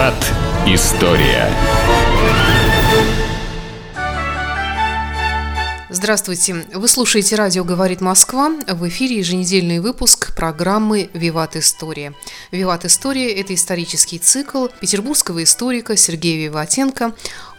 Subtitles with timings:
[0.00, 0.32] Виват.
[0.66, 1.50] История.
[5.90, 6.64] Здравствуйте.
[6.72, 8.50] Вы слушаете радио «Говорит Москва».
[8.66, 12.14] В эфире еженедельный выпуск программы «Виват История».
[12.50, 17.12] «Виват История»– это исторический цикл петербургского историка Сергея Виватенко.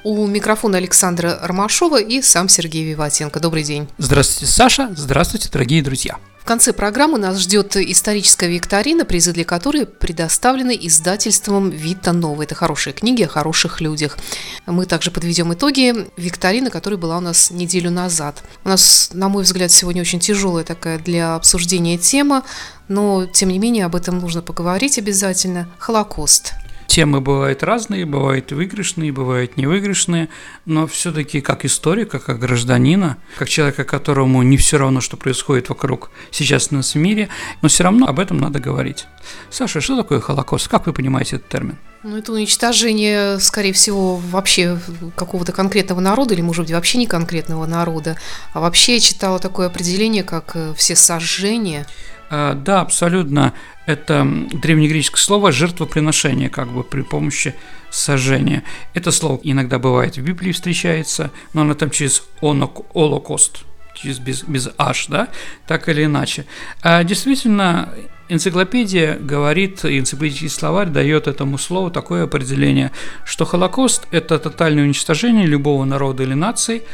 [0.04, 3.40] У микрофона Александра Ромашова и сам Сергей Виватенко.
[3.40, 3.88] Добрый день.
[4.00, 4.92] Здравствуйте, Саша.
[4.96, 6.18] Здравствуйте, дорогие друзья.
[6.52, 12.44] Конце программы нас ждет историческая викторина, призы для которой предоставлены издательством «Вита Нова».
[12.44, 14.18] Это хорошие книги о хороших людях.
[14.66, 18.44] Мы также подведем итоги викторины, которая была у нас неделю назад.
[18.66, 22.44] У нас, на мой взгляд, сегодня очень тяжелая такая для обсуждения тема,
[22.90, 25.70] но, тем не менее, об этом нужно поговорить обязательно.
[25.80, 26.52] Холокост.
[26.92, 30.28] Темы бывают разные, бывают выигрышные, бывают невыигрышные,
[30.66, 36.12] но все-таки как историка, как гражданина, как человека, которому не все равно, что происходит вокруг
[36.32, 37.30] сейчас у нас в мире,
[37.62, 39.06] но все равно об этом надо говорить.
[39.50, 40.68] Саша, что такое Холокост?
[40.68, 41.78] Как вы понимаете этот термин?
[42.04, 44.78] Ну, это уничтожение, скорее всего, вообще
[45.16, 48.18] какого-то конкретного народа, или, может быть, вообще не конкретного народа.
[48.52, 51.88] А вообще я читала такое определение, как э, все сожжения.
[52.34, 53.54] А, да, абсолютно.
[53.86, 57.54] Это древнегреческое слово «жертвоприношение», как бы при помощи
[57.90, 58.64] сожжения.
[58.94, 63.66] Это слово иногда бывает в Библии встречается, но оно там через «олокост»,
[63.96, 65.28] через без, без «аш», да,
[65.68, 66.46] так или иначе.
[66.82, 67.90] А действительно,
[68.30, 72.94] энциклопедия говорит, энциклопедический словарь дает этому слову такое определение,
[73.26, 76.84] что Холокост– это тотальное уничтожение любого народа или нации–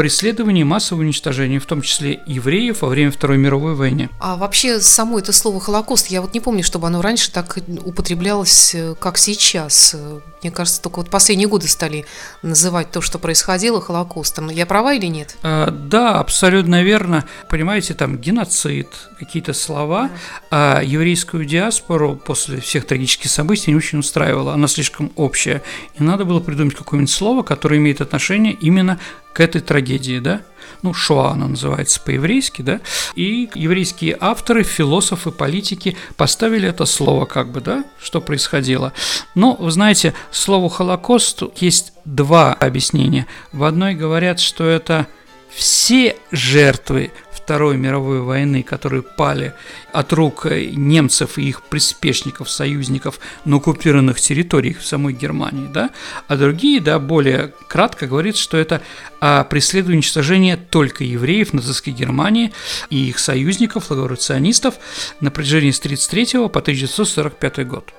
[0.00, 4.08] преследовании и массового уничтожения, в том числе евреев во время Второй мировой войны.
[4.18, 8.74] А вообще само это слово «Холокост», я вот не помню, чтобы оно раньше так употреблялось,
[8.74, 9.94] э, как сейчас.
[10.42, 12.06] Мне кажется, только вот последние годы стали
[12.42, 14.48] называть то, что происходило, Холокостом.
[14.48, 15.36] Я права или нет?
[15.42, 17.26] А, да, абсолютно верно.
[17.50, 20.08] Понимаете, там геноцид, какие-то слова,
[20.50, 24.54] а еврейскую диаспору после всех трагических событий не очень устраивала.
[24.54, 25.62] Она слишком общая.
[25.98, 28.98] И надо было придумать какое-нибудь слово, которое имеет отношение именно
[29.32, 30.42] к этой трагедии, да,
[30.82, 32.80] ну, Шоа она называется по-еврейски, да,
[33.14, 38.92] и еврейские авторы, философы, политики поставили это слово как бы, да, что происходило.
[39.34, 43.26] Но, вы знаете, слову «Холокост» есть два объяснения.
[43.52, 45.06] В одной говорят, что это
[45.50, 47.12] все жертвы
[47.44, 49.54] Второй мировой войны, которые пали
[49.92, 55.90] от рук немцев и их приспешников, союзников на оккупированных территориях в самой Германии, да,
[56.28, 58.82] а другие, да, более кратко говорит, что это
[59.20, 62.52] а, преследует уничтожение только евреев нацистской Германии
[62.88, 64.74] и их союзников, революционистов
[65.20, 67.92] на протяжении с 1933 по 1945 год.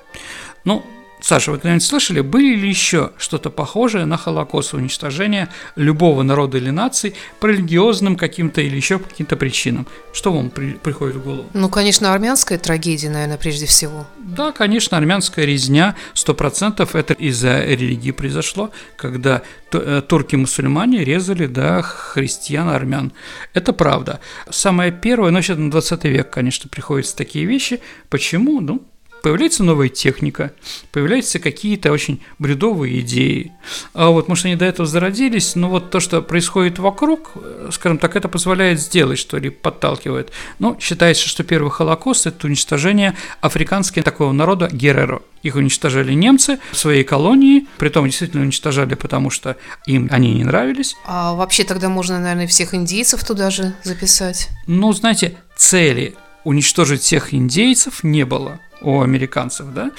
[0.63, 0.85] Ну,
[1.21, 6.71] Саша, вы когда-нибудь слышали, были ли еще что-то похожее на Холокост, уничтожение любого народа или
[6.71, 9.85] нации по религиозным каким-то или еще по каким-то причинам?
[10.13, 11.45] Что вам при, приходит в голову?
[11.53, 14.07] Ну, конечно, армянская трагедия, наверное, прежде всего.
[14.17, 21.83] Да, конечно, армянская резня, сто процентов это из-за религии произошло, когда э, турки-мусульмане резали, да,
[21.83, 23.13] христиан-армян.
[23.53, 24.19] Это правда.
[24.49, 27.79] Самое первое, но сейчас на 20 век, конечно, приходятся такие вещи.
[28.09, 28.59] Почему?
[28.59, 28.81] Ну,
[29.21, 30.51] появляется новая техника,
[30.91, 33.51] появляются какие-то очень бредовые идеи.
[33.93, 37.31] А вот, может, они до этого зародились, но вот то, что происходит вокруг,
[37.71, 40.31] скажем так, это позволяет сделать, что ли, подталкивает.
[40.59, 45.21] Но считается, что первый Холокост– это уничтожение африканского такого народа Гереро.
[45.43, 49.57] Их уничтожали немцы в своей колонии, притом действительно уничтожали, потому что
[49.87, 50.95] им они не нравились.
[51.05, 54.49] А вообще тогда можно, наверное, всех индейцев туда же записать?
[54.67, 59.91] Ну, знаете, цели уничтожить всех индейцев не было у американцев, да.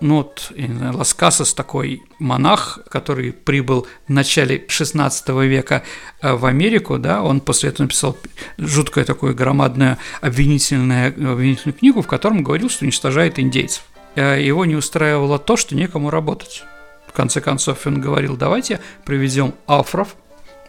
[0.00, 0.52] Ну вот
[0.92, 5.82] Лас Касас такой монах, который прибыл в начале 16 века
[6.22, 8.16] э, в Америку, да, он после этого написал
[8.56, 13.84] жуткое такое громадное обвинительное, обвинительную книгу, в котором говорил, что уничтожает индейцев.
[14.14, 16.64] Э, его не устраивало то, что некому работать.
[17.06, 20.16] В конце концов, он говорил, давайте приведем афров,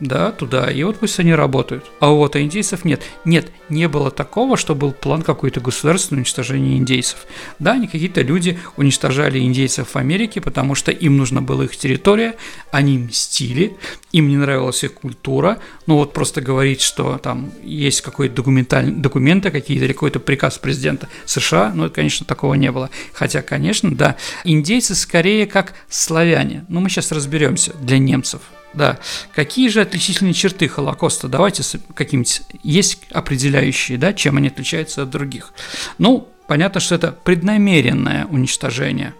[0.02, 1.86] да, туда, и вот пусть они работают.
[2.00, 3.04] А вот а индейцев нет.
[3.24, 7.28] Нет, не было такого, что был план какой-то государственного уничтожения индейцев.
[7.60, 12.36] Да, они какие-то люди уничтожали индейцев в Америке, потому что им нужна была их территория,
[12.72, 13.78] они мстили,
[14.12, 19.52] им не нравилась их культура, ну вот просто говорить, что там есть какой-то документальный, документы
[19.52, 22.90] какие-то или какой-то приказ президента США, ну, конечно, такого не было.
[23.14, 28.42] Хотя, конечно, да, индейцы скорее как славяне, но мы сейчас разберемся для немцев,
[28.74, 29.00] да.
[29.34, 31.28] Какие же отличительные черты Холокоста?
[31.28, 31.64] Давайте
[31.94, 35.54] каким-нибудь есть определяющие, да, чем они отличаются от других.
[35.98, 39.14] Ну, понятно, что это преднамеренное уничтожение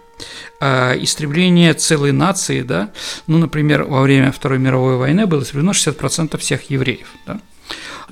[0.60, 2.90] э, истребление целой нации, да,
[3.26, 7.40] ну, например, во время Второй мировой войны было истреблено 60% всех евреев, да.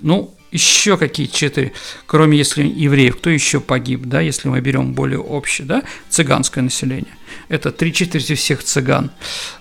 [0.00, 1.72] Ну, еще какие четыре,
[2.06, 7.14] кроме если евреев, кто еще погиб, да, если мы берем более общее, да, цыганское население.
[7.48, 9.10] Это три четверти всех цыган.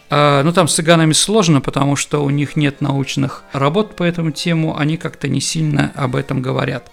[0.09, 4.31] А, ну, там с цыганами сложно, потому что у них нет научных работ по этому
[4.31, 6.91] тему, они как-то не сильно об этом говорят.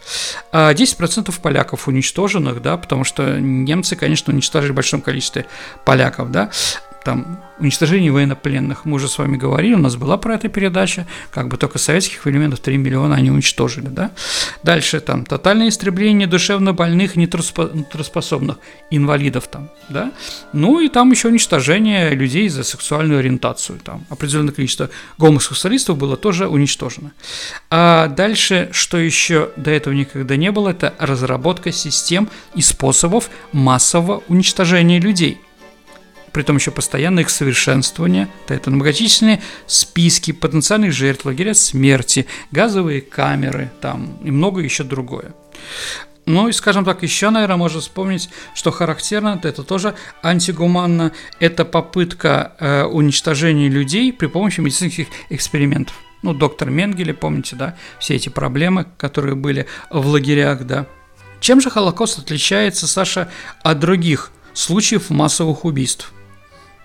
[0.52, 5.46] 10% а, поляков уничтоженных, да, потому что немцы, конечно, уничтожили в большом количестве
[5.84, 6.50] поляков, да,
[7.06, 8.84] там уничтожение военнопленных.
[8.84, 12.26] Мы уже с вами говорили, у нас была про это передача, как бы только советских
[12.26, 14.10] элементов 3 миллиона они уничтожили, да.
[14.64, 18.58] Дальше там тотальное истребление душевно больных, нетрудоспособных,
[18.90, 20.10] инвалидов там, да.
[20.52, 26.48] Ну и там еще уничтожение людей за сексуальную ориентацию, там определенное количество гомосексуалистов было тоже
[26.48, 27.12] уничтожено.
[27.70, 34.24] А дальше, что еще до этого никогда не было, это разработка систем и способов массового
[34.26, 35.38] уничтожения людей–
[36.36, 43.72] при том еще постоянное их совершенствование, это многочисленные списки потенциальных жертв, лагеря смерти, газовые камеры
[43.80, 45.32] там и много еще другое.
[46.26, 52.52] Ну и, скажем так, еще, наверное, можно вспомнить, что характерно, это тоже антигуманно, это попытка
[52.60, 55.96] э, уничтожения людей при помощи медицинских экспериментов.
[56.20, 60.84] Ну, доктор Менгеле, помните, да, все эти проблемы, которые были в лагерях, да.
[61.40, 63.30] Чем же Холокост отличается, Саша,
[63.62, 66.12] от других случаев массовых убийств?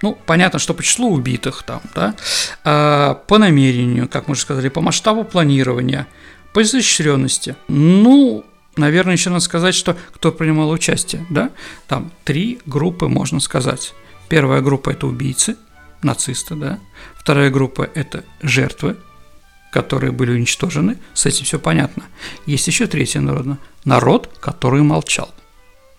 [0.02, 2.16] Ну, понятно, что по числу убитых там, да,
[2.64, 6.08] а, по намерению, как мы уже сказали, по масштабу планирования,
[6.54, 7.56] по изощренности.
[7.68, 8.44] Ну,
[8.76, 11.52] наверное, еще надо сказать, что кто принимал участие, да,
[11.88, 13.94] там три группы, можно сказать.
[14.28, 15.58] Первая группа– это убийцы,
[16.02, 16.80] нацисты, да.
[17.16, 18.98] Вторая группа– это жертвы,
[19.72, 22.06] которые были уничтожены, с этим все понятно.
[22.46, 25.34] Есть еще третья народа– народ, который молчал.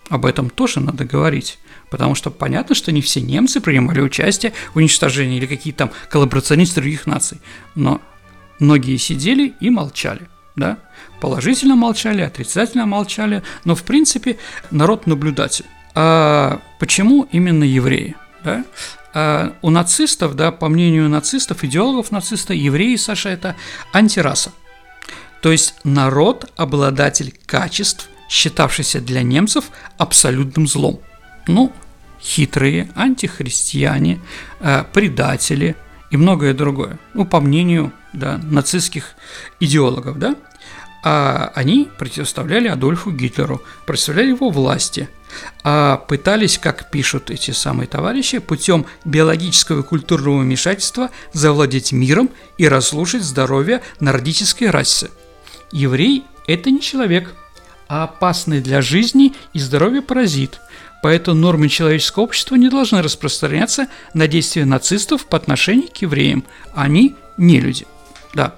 [0.08, 1.58] Об этом тоже надо говорить.
[1.92, 6.80] Потому что понятно, что не все немцы принимали участие в уничтожении или какие-то там коллаборационисты
[6.80, 7.38] других наций.
[7.74, 8.00] Но
[8.58, 10.26] многие сидели и молчали.
[10.56, 10.78] Да?
[11.20, 14.38] Положительно молчали, отрицательно молчали, но в принципе
[14.70, 15.66] народ наблюдатель.
[15.94, 18.16] А почему именно евреи?
[18.42, 18.64] Да?
[19.12, 23.54] А у нацистов, да, по мнению нацистов, идеологов нациста, евреи, Саша, это
[23.92, 24.50] антираса.
[25.42, 29.66] То есть народ, обладатель качеств, считавшийся для немцев
[29.98, 31.02] абсолютным злом.
[31.46, 31.72] Ну,
[32.20, 34.20] хитрые, антихристиане,
[34.60, 35.76] э, предатели
[36.10, 36.98] и многое другое.
[37.14, 39.14] Ну, по мнению да, нацистских
[39.58, 40.36] идеологов, да,
[41.04, 45.08] а они противоставляли Адольфу Гитлеру, противоставляли его власти,
[45.64, 52.68] а пытались, как пишут эти самые товарищи, путем биологического и культурного вмешательства завладеть миром и
[52.68, 55.10] разрушить здоровье нордической расы.
[55.72, 57.34] Еврей– это не человек,
[57.88, 60.60] а опасный для жизни и здоровья паразит–
[61.02, 66.44] Поэтому нормы человеческого общества не должны распространяться на действия нацистов по отношению к евреям.
[66.74, 67.86] Они не люди.
[68.34, 68.54] Да.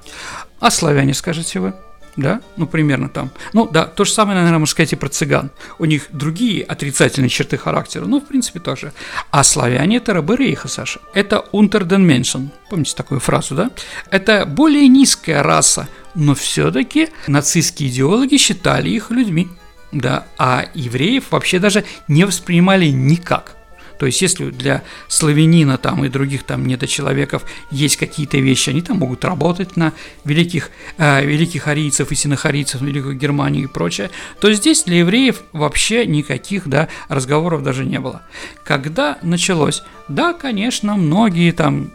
[0.60, 1.74] А славяне, скажете вы?
[2.16, 3.30] да, ну, примерно там.
[3.52, 5.50] Ну, да, то же самое, наверное, можно сказать и про цыган.
[5.78, 8.92] У них другие отрицательные черты характера, ну, в принципе, тоже.
[9.30, 11.00] А славяне– это рабы рейха, Саша.
[11.12, 13.70] Это меншен, помните такую фразу, да?
[14.10, 19.48] Это более низкая раса, но все-таки нацистские идеологи считали их людьми
[19.94, 23.56] да, а евреев вообще даже не воспринимали никак.
[23.98, 28.98] То есть, если для славянина там и других там недочеловеков есть какие-то вещи, они там
[28.98, 29.92] могут работать на
[30.24, 34.10] великих, э, великих арийцев и синохарийцев, Великую Германию и прочее,
[34.40, 38.22] то здесь для евреев вообще никаких да, разговоров даже не было.
[38.64, 39.84] Когда началось?
[40.08, 41.92] Да, конечно, многие там,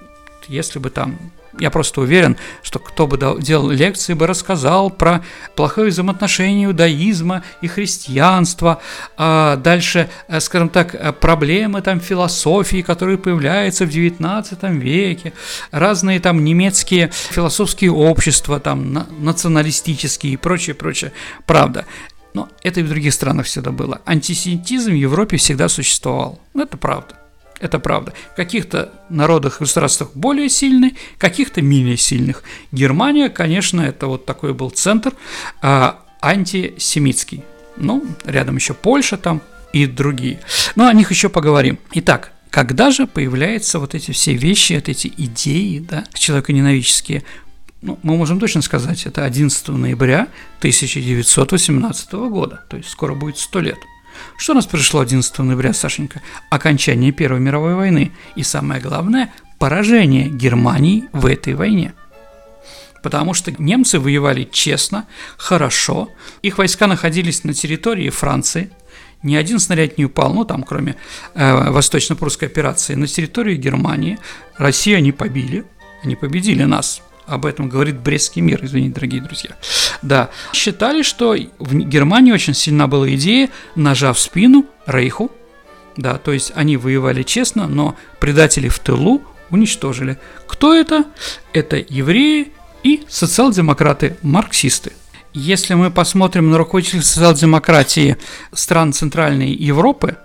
[0.47, 1.19] если бы там
[1.57, 5.23] я просто уверен, что кто бы делал лекции, бы рассказал про
[5.55, 8.81] плохое взаимоотношение иудаизма и христианства,
[9.17, 15.33] а дальше, э, скажем так, э, проблемы там философии, которые появляются в XIX веке,
[15.71, 21.11] разные там немецкие философские общества, там националистические и прочее, прочее.
[21.45, 21.85] Правда,
[22.33, 24.01] но это и в других странах всегда было.
[24.05, 26.39] Антисемитизм в Европе всегда существовал.
[26.53, 27.18] Это правда.
[27.59, 28.13] Это правда.
[28.33, 32.43] В каких-то народах и государствах более сильный, каких-то менее сильных.
[32.71, 35.13] Германия, конечно, это вот такой был центр
[35.61, 37.43] а, антисемитский.
[37.75, 39.41] Ну, рядом еще Польша там
[39.73, 40.39] и другие.
[40.75, 41.79] Но о них еще поговорим.
[41.93, 47.23] Итак, когда же появляются вот эти все вещи, вот эти идеи, да, человеконенавические,
[47.81, 50.27] ну, мы можем точно сказать, это 11 ноября
[50.59, 53.77] 1918 года, то есть скоро будет 100 лет–
[54.37, 56.21] что у нас произошло 11 ноября, Сашенька?
[56.49, 61.93] Окончание Первой мировой войны и, самое главное, поражение Германии в этой войне.
[63.03, 65.07] Потому что немцы воевали честно,
[65.37, 66.09] хорошо,
[66.41, 68.71] их войска находились на территории Франции,
[69.21, 70.95] ни один снаряд не упал, ну там кроме
[71.33, 74.17] э, восточно-прусской операции, на территории Германии.
[74.57, 75.65] Россию они побили,
[76.03, 79.51] они победили нас, об этом говорит Брестский мир, извините, дорогие друзья.
[80.01, 85.31] Да, считали, что в Германии очень сильна была идея, ножа в спину Рейху,
[85.97, 90.17] да, то есть они воевали честно, но предатели в тылу уничтожили.
[90.47, 91.05] Кто это?
[91.53, 94.93] Это евреи и социал-демократы-марксисты.
[95.33, 98.17] Если мы посмотрим на руководителей социал-демократии
[98.53, 100.17] стран Центральной Европы,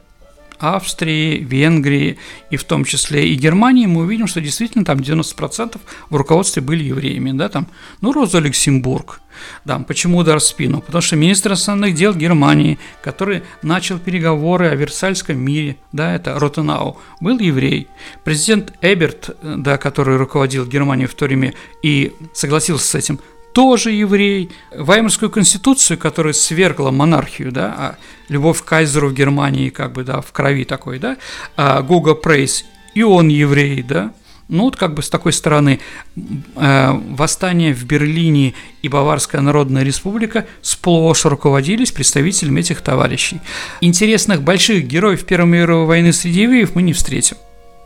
[0.59, 2.19] Австрии, Венгрии
[2.51, 5.79] и в том числе и Германии, мы увидим, что действительно там 90%
[6.11, 7.67] в руководстве были евреями, да, там,
[8.01, 9.21] ну, Роза Люксембург,
[9.65, 10.81] да, почему удар в спину?
[10.81, 16.99] Потому что министр основных дел Германии, который начал переговоры о Версальском мире, да, это Ротенау,
[17.21, 17.89] был еврей.
[18.25, 23.21] Президент Эберт, да, который руководил Германией в то время и согласился с этим,
[23.55, 24.51] тоже еврей.
[24.77, 27.97] Ваймарскую конституцию, которая свергла монархию, да, а
[28.29, 31.17] любовь к кайзеру в Германии, как бы, да, в крови такой, да,
[31.57, 34.13] а Гуга Прейс, и он еврей, да,
[34.49, 35.81] ну вот как бы с такой стороны
[36.17, 43.41] э, восстание в Берлине и Баварская Народная Республика сплошь руководились представителями этих товарищей.
[43.81, 47.37] Интересных больших героев Первой мировой войны среди евреев мы не встретим.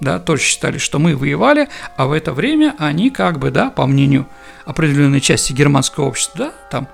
[0.00, 3.86] Да, тоже считали, что мы воевали, а в это время они как бы, да, по
[3.86, 4.26] мнению
[4.64, 6.88] определенной части германского общества, да, там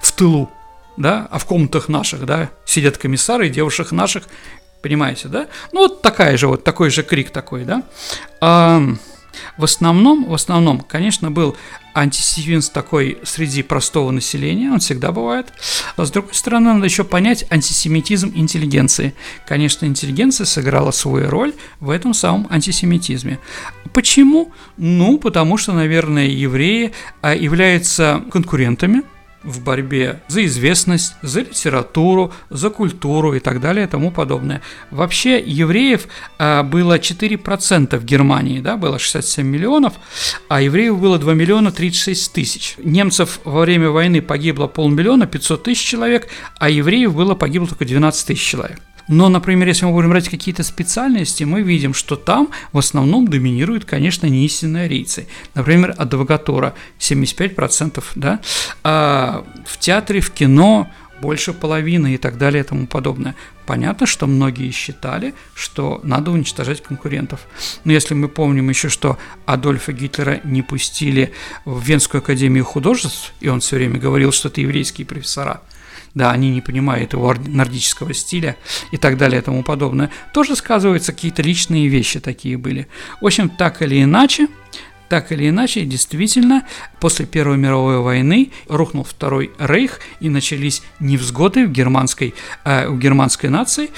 [0.00, 0.50] в тылу,
[0.96, 4.24] да, а в комнатах наших, да, сидят комиссары и девушек наших,
[4.82, 5.46] понимаете, да?
[5.72, 7.82] Ну, вот такая же, вот такой же крик такой, да.
[8.40, 8.82] А,
[9.56, 11.56] в основном, в основном, конечно, был
[11.94, 15.52] антисемитизм такой среди простого населения, он всегда бывает.
[15.96, 19.14] Но с другой стороны, надо еще понять антисемитизм интеллигенции.
[19.46, 23.38] Конечно, интеллигенция сыграла свою роль в этом самом антисемитизме.
[23.92, 24.52] Почему?
[24.76, 29.02] Ну, потому что, наверное, евреи а, являются конкурентами–
[29.46, 34.60] в борьбе за известность, за литературу, за культуру и так далее и тому подобное.
[34.90, 39.94] Вообще евреев а, было 4% в Германии, да, было 67 миллионов,
[40.48, 42.74] а евреев было 2 миллиона 36 тысяч.
[42.78, 48.26] Немцев во время войны погибло полмиллиона, 500 тысяч человек, а евреев было погибло только 12
[48.26, 48.80] тысяч человек.
[49.08, 53.84] Но, например, если мы будем брать какие-то специальности, мы видим, что там в основном доминируют,
[53.84, 55.28] конечно, неистинные арийцы.
[55.54, 58.40] Например, адвокатура 75%, да,
[58.82, 63.36] а в театре, в кино больше половины и так далее и тому подобное.
[63.64, 67.46] Понятно, что многие считали, что надо уничтожать конкурентов.
[67.84, 71.32] Но если мы помним еще, что Адольфа Гитлера не пустили
[71.64, 75.62] в Венскую академию художеств, и он все время говорил, что это еврейские профессора–
[76.16, 78.56] да, они не понимают его нордического стиля
[78.90, 82.88] и так далее и тому подобное, тоже сказываются какие-то личные вещи такие были.
[83.20, 84.48] В общем, так или иначе,
[85.10, 86.66] так или иначе, действительно,
[87.00, 93.50] после Первой мировой войны рухнул Второй Рейх и начались невзгоды в германской, э, у германской
[93.50, 93.90] нации.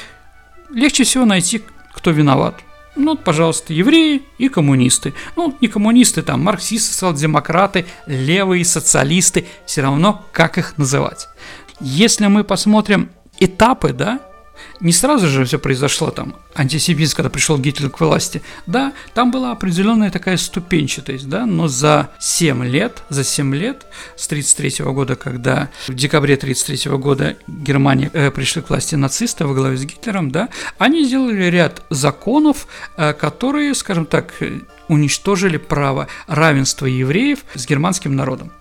[0.71, 1.63] Легче всего найти,
[1.95, 2.57] кто виноват.
[2.97, 5.15] Ну, пожалуйста, евреи и коммунисты.
[5.37, 11.29] Ну, не коммунисты, там, марксисты, социал-демократы, левые, социалисты, все равно, как их называть.
[11.81, 14.21] Если мы посмотрим этапы, да,
[14.81, 18.43] не сразу же все произошло там, антисемитизм, когда пришел Гитлер к власти.
[18.67, 24.27] Да, там была определенная такая ступенчатость, да, но за 7 лет, за 7 лет, с
[24.29, 29.77] 33 года, когда в декабре 33 года Германия э, пришли к власти нацисты во главе
[29.77, 32.67] с Гитлером, да, они сделали ряд законов,
[32.97, 34.35] э, которые, скажем так,
[34.89, 38.53] уничтожили право равенства евреев с германским народом.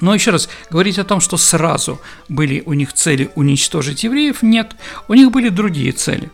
[0.00, 4.76] Но еще раз, говорить о том, что сразу были у них цели уничтожить евреев, нет,
[5.08, 6.30] у них были другие цели.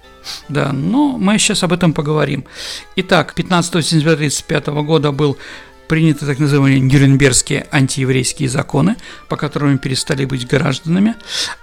[0.48, 2.44] Да, но мы сейчас об этом поговорим.
[2.96, 5.36] Итак, 15 сентября 1935 года был
[5.88, 8.96] приняты так называемые Нюрнбергские антиеврейские законы,
[9.28, 11.14] по которым перестали быть гражданами.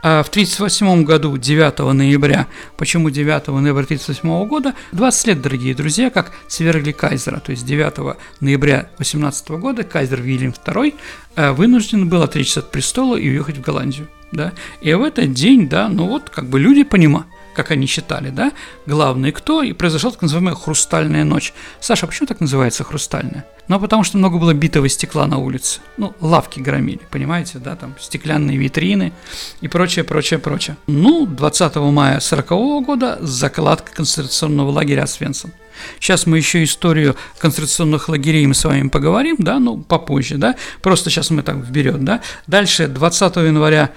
[0.01, 2.47] А в 1938 году, 9 ноября,
[2.77, 8.17] почему 9 ноября 1938 года, 20 лет, дорогие друзья, как свергли кайзера, то есть 9
[8.39, 10.93] ноября 18 года кайзер Вильям II
[11.35, 14.07] э, вынужден был отречься от престола и уехать в Голландию.
[14.31, 14.53] Да?
[14.81, 18.51] И в этот день, да, ну вот, как бы люди понимают, как они считали, да,
[18.85, 21.53] главный кто, и произошла так называемая «хрустальная ночь».
[21.79, 23.45] Саша, почему так называется «хрустальная»?
[23.67, 25.79] Ну, потому что много было битого стекла на улице.
[25.97, 29.13] Ну, лавки громили, понимаете, да, там стеклянные витрины
[29.61, 30.77] и прочее, прочее, прочее.
[30.87, 32.49] Ну, 20 мая 40
[32.85, 35.53] года закладка концентрационного лагеря Освенцим.
[35.99, 41.09] Сейчас мы еще историю концентрационных лагерей мы с вами поговорим, да, ну, попозже, да, просто
[41.09, 42.21] сейчас мы так вперед, да.
[42.47, 43.91] Дальше, 20 января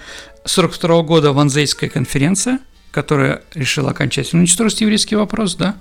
[0.45, 2.61] 42 года Ванзейская конференция–
[2.95, 5.75] которая решила окончательно уничтожить еврейский вопрос, да.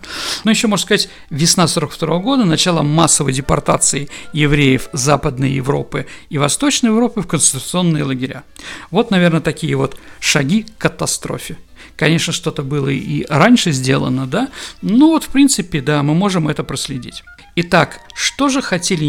[0.44, 6.88] Но еще, можно сказать, весна 42 года, начало массовой депортации евреев Западной Европы и Восточной
[6.88, 8.44] Европы в концентрационные лагеря.
[8.90, 11.58] Вот, наверное, такие вот шаги к катастрофе.
[11.96, 14.50] Конечно, что-то было и раньше сделано, да,
[14.82, 17.24] но вот, в принципе, да, мы можем это проследить.
[17.56, 19.08] Итак, что же хотели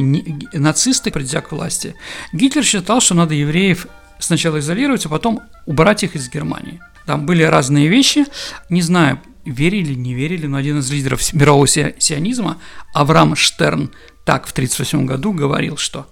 [0.53, 1.95] нацисты, придя к власти?
[2.35, 3.87] Гитлер считал, что надо евреев
[4.19, 6.81] сначала изолировать, а потом убрать их из Германии.
[7.07, 8.25] Там были разные вещи,
[8.71, 12.59] не знаю, верили, не верили, но один из лидеров мирового сионизма,
[12.93, 13.91] Авраам Штерн,
[14.25, 16.07] так в 1938 году говорил, что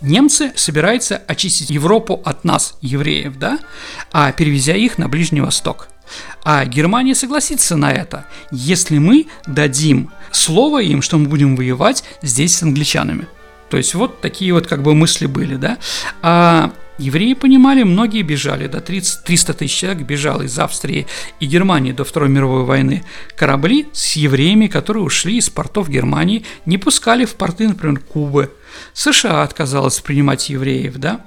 [0.00, 3.58] немцы собираются очистить Европу от нас, евреев, да,
[4.12, 5.88] а перевезя их на Ближний Восток.
[6.42, 12.56] А Германия согласится на это, если мы дадим слово им, что мы будем воевать здесь
[12.56, 13.26] с англичанами.
[13.68, 15.76] То есть вот такие вот как бы мысли были, да.
[16.22, 21.06] А Евреи понимали, многие бежали, до 30, 300 тысяч человек бежало из Австрии
[21.38, 23.04] и Германии до Второй мировой войны.
[23.36, 28.52] Корабли с евреями, которые ушли из портов Германии, не пускали в порты, например, Кубы,
[28.98, 31.20] США отказалась принимать евреев, да,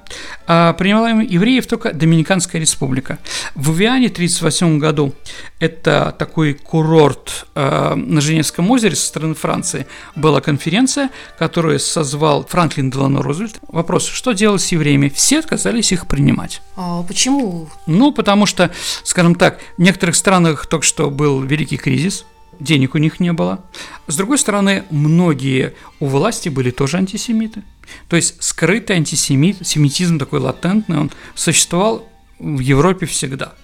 [0.46, 3.18] а принимала евреев только Доминиканская республика.
[3.54, 5.14] В Вивиане в 1938 году,
[5.58, 12.90] это такой курорт э, на Женевском озере со стороны Франции, была конференция, которую созвал Франклин
[12.90, 13.58] Делано Рузвельт.
[13.68, 15.08] Вопрос, что делать с евреями?
[15.08, 16.60] Все отказались их принимать.
[16.76, 17.70] А почему?
[17.86, 18.70] Ну, потому что,
[19.02, 22.26] скажем так, в некоторых странах только что был великий кризис,
[22.62, 23.64] денег у них не было.
[24.06, 27.62] С другой стороны, многие у власти были тоже антисемиты.
[28.08, 33.54] То есть скрытый антисемитизм такой латентный, он существовал в Европе всегда.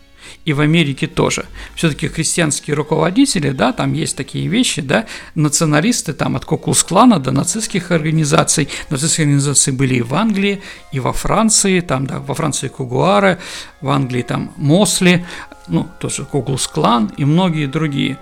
[0.45, 1.47] И в Америке тоже.
[1.75, 7.91] Все-таки христианские руководители, да, там есть такие вещи, да, националисты там от Куклус-клана до нацистских
[7.91, 8.69] организаций.
[8.91, 10.63] Нацистские организации были и в Англии,
[10.93, 13.39] и во Франции, там, да, во Франции Кугуары,
[13.81, 15.27] в Англии там Мосли,
[15.67, 18.19] ну, тоже Куклус-клан и многие другие.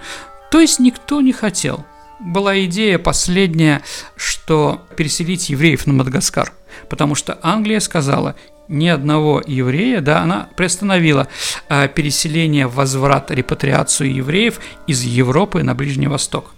[0.51, 1.85] То есть никто не хотел.
[2.19, 3.83] Была идея последняя,
[4.17, 6.53] что переселить евреев на Мадагаскар,
[6.89, 8.37] потому что Англия сказала,
[8.69, 11.29] ни одного еврея, да, она приостановила
[11.69, 16.56] э, переселение, возврат, репатриацию евреев из Европы на Ближний Восток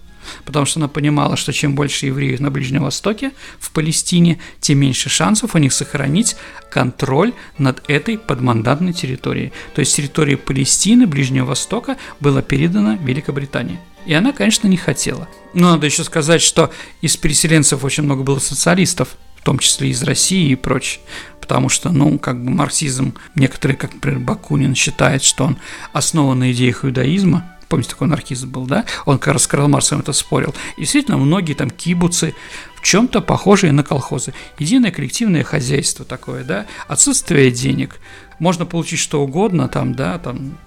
[0.49, 5.07] потому что она понимала, что чем больше евреев на Ближнем Востоке, в Палестине, тем меньше
[5.07, 6.35] шансов у них сохранить
[6.71, 9.53] контроль над этой подмандатной территорией.
[9.75, 13.79] То есть территория Палестины, Ближнего Востока была передана Великобритании.
[14.07, 15.29] И она, конечно, не хотела.
[15.53, 20.01] Но надо еще сказать, что из переселенцев очень много было социалистов, в том числе из
[20.01, 21.01] России и прочее.
[21.39, 25.57] Потому что, ну, как бы марксизм, некоторые, как, например, Бакунин, считает, что он
[25.93, 29.99] основан на идеях иудаизма, помните, такой анархист был, да, он как раз с Карл Марксом
[29.99, 30.53] это спорил.
[30.75, 32.35] И действительно, многие там кибуцы,
[32.75, 34.33] в чем-то похожие на колхозы.
[34.57, 37.99] Единое коллективное хозяйство такое, да, отсутствие денег.
[38.39, 40.57] Можно получить что угодно там, да, там,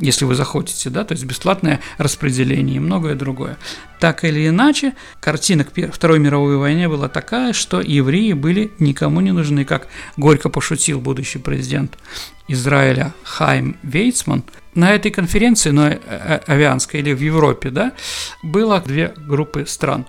[0.00, 3.56] если вы захотите, да, то есть бесплатное распределение и многое другое.
[4.00, 9.32] Так или иначе, картина к Второй мировой войне была такая, что евреи были никому не
[9.32, 11.98] нужны, как горько пошутил будущий президент
[12.48, 14.44] Израиля Хайм Вейцман–
[14.78, 17.92] на этой конференции, на э, э, авианской или в Европе, да,
[18.44, 20.06] было две группы стран.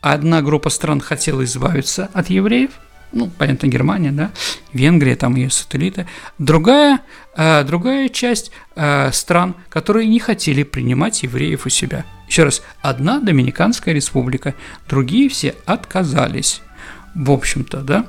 [0.00, 2.70] Одна группа стран хотела избавиться от евреев,
[3.12, 4.30] ну, понятно, Германия, да,
[4.72, 6.06] Венгрия, там ее сателлиты.
[6.38, 7.00] Другая,
[7.36, 12.04] другая часть э, стран, которые не хотели принимать евреев у себя.
[12.28, 14.54] Еще раз, одна Доминиканская республика,
[14.88, 16.62] другие все отказались.
[17.14, 18.06] В общем-то, да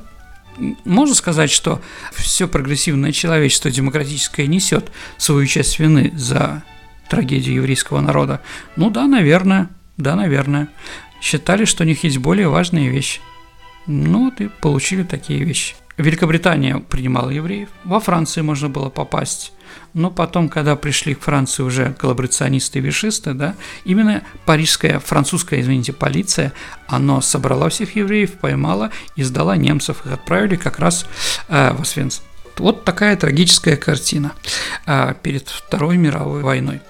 [0.85, 1.81] можно сказать, что
[2.13, 6.63] все прогрессивное человечество демократическое несет свою часть вины за
[7.09, 8.41] трагедию еврейского народа?
[8.75, 10.69] Ну да, наверное, да, наверное.
[11.21, 13.21] Считали, что у них есть более важные вещи.
[13.87, 15.75] Ну вот и получили такие вещи.
[15.97, 19.51] Великобритания принимала евреев, во Франции можно было попасть.
[19.93, 25.91] Но потом, когда пришли к Франции уже коллаборационисты и вишисты, да, именно парижская, французская, извините,
[25.93, 26.53] полиция,
[26.87, 30.05] она собрала всех евреев, поймала и сдала немцев.
[30.05, 31.05] Их отправили как раз
[31.47, 32.23] э, в Освенцим.
[32.57, 34.33] Вот такая трагическая картина
[34.85, 36.81] э, перед Второй мировой войной.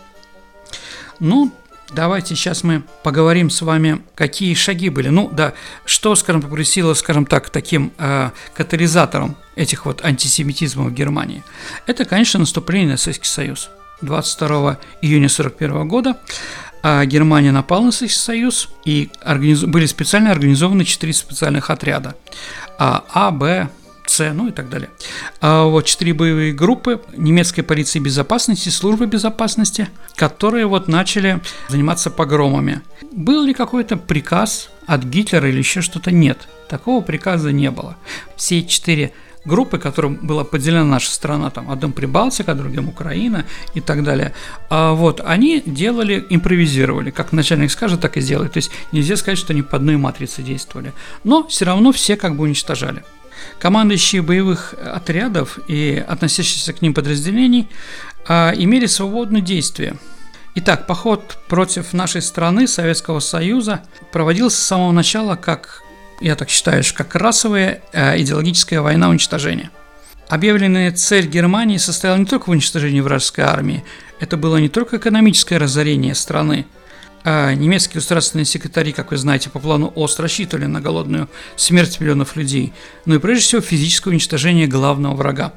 [1.20, 1.52] Ну,
[1.92, 5.08] Давайте сейчас мы поговорим с вами, какие шаги были.
[5.08, 5.54] Ну да,
[5.86, 11.44] что, скажем, попросило, скажем так, таким э, катализатором этих вот антисемитизмов в Германии.
[11.86, 13.70] Это, конечно, наступление на Советский Союз.
[14.02, 16.18] 22 июня 1941 года
[16.84, 19.64] а Германия напала на Советский Союз, и организ...
[19.64, 22.16] были специально организованы четыре специальных отряда.
[22.78, 23.70] А, а Б,
[24.10, 24.90] С, ну и так далее.
[25.42, 32.82] А вот четыре боевые группы немецкой полиции безопасности, службы безопасности, которые вот начали заниматься погромами.
[33.12, 36.12] Был ли какой-то приказ от Гитлера или еще что-то?
[36.12, 37.98] Нет, такого приказа не было.
[38.36, 39.14] Все четыре
[39.48, 44.34] группы, которым была поделена наша страна, там, одном Прибалтика, другим Украина и так далее,
[44.70, 49.40] а вот, они делали, импровизировали, как начальник скажет, так и сделали, то есть нельзя сказать,
[49.40, 50.92] что они по одной матрице действовали,
[51.24, 53.04] но все равно все как бы уничтожали.
[53.60, 57.70] Командующие боевых отрядов и относящиеся к ним подразделений
[58.28, 59.98] а, имели свободное действие.
[60.56, 65.84] Итак, поход против нашей страны, Советского Союза, проводился с самого начала как,
[66.20, 69.70] я так считаю, как расовая э, идеологическая война уничтожения.
[70.30, 73.84] Объявленная цель Германии состояла не только в уничтожении вражеской армии,
[74.20, 76.77] это было не только экономическое разорение страны, а
[77.28, 82.72] немецкие государственные секретари, как вы знаете, по плану ОСТ рассчитывали на голодную смерть миллионов людей,
[83.06, 85.54] но и прежде всего физическое уничтожение главного врага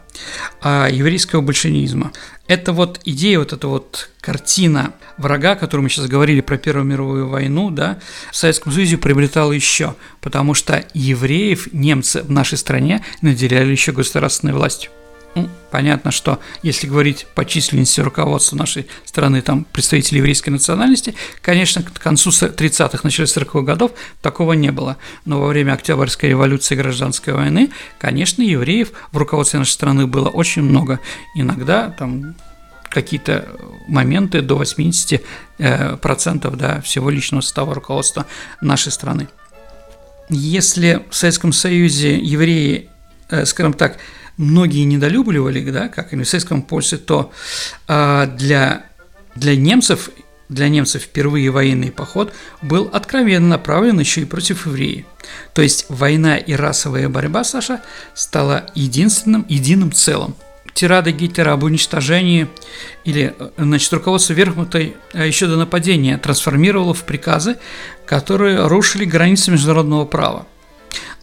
[0.60, 2.10] а, еврейского большевизма.
[2.48, 6.84] Это вот идея, вот эта вот картина врага, о которой мы сейчас говорили про Первую
[6.84, 8.00] мировую войну, да,
[8.32, 14.54] в Советском Союзе приобретала еще, потому что евреев немцы в нашей стране наделяли еще государственной
[14.54, 14.90] властью.
[15.36, 21.82] Ну, понятно, что если говорить по численности руководства нашей страны, там представители еврейской национальности, конечно,
[21.82, 24.96] к концу 30-х, начале 40-х годов такого не было.
[25.24, 30.28] Но во время Октябрьской революции и гражданской войны, конечно, евреев в руководстве нашей страны было
[30.28, 30.98] очень много.
[31.36, 32.34] Иногда там
[32.90, 33.48] какие-то
[33.86, 35.20] моменты до 80%
[35.58, 38.26] э, процентов, да, всего личного состава руководства
[38.60, 39.28] нашей страны.
[40.28, 42.88] Если в Советском Союзе евреи,
[43.28, 43.98] э, скажем так,
[44.40, 47.32] многие недолюбливали, да, как и в Советском Польше, то
[47.88, 48.86] э, для,
[49.36, 50.10] для немцев
[50.48, 55.06] для немцев впервые военный поход был откровенно направлен еще и против евреев.
[55.54, 57.82] То есть война и расовая борьба, Саша,
[58.14, 60.34] стала единственным, единым целым.
[60.74, 62.48] Тирада Гитлера об уничтожении
[63.04, 67.56] или, значит, руководство Верхмута еще до нападения трансформировало в приказы,
[68.04, 70.46] которые рушили границы международного права.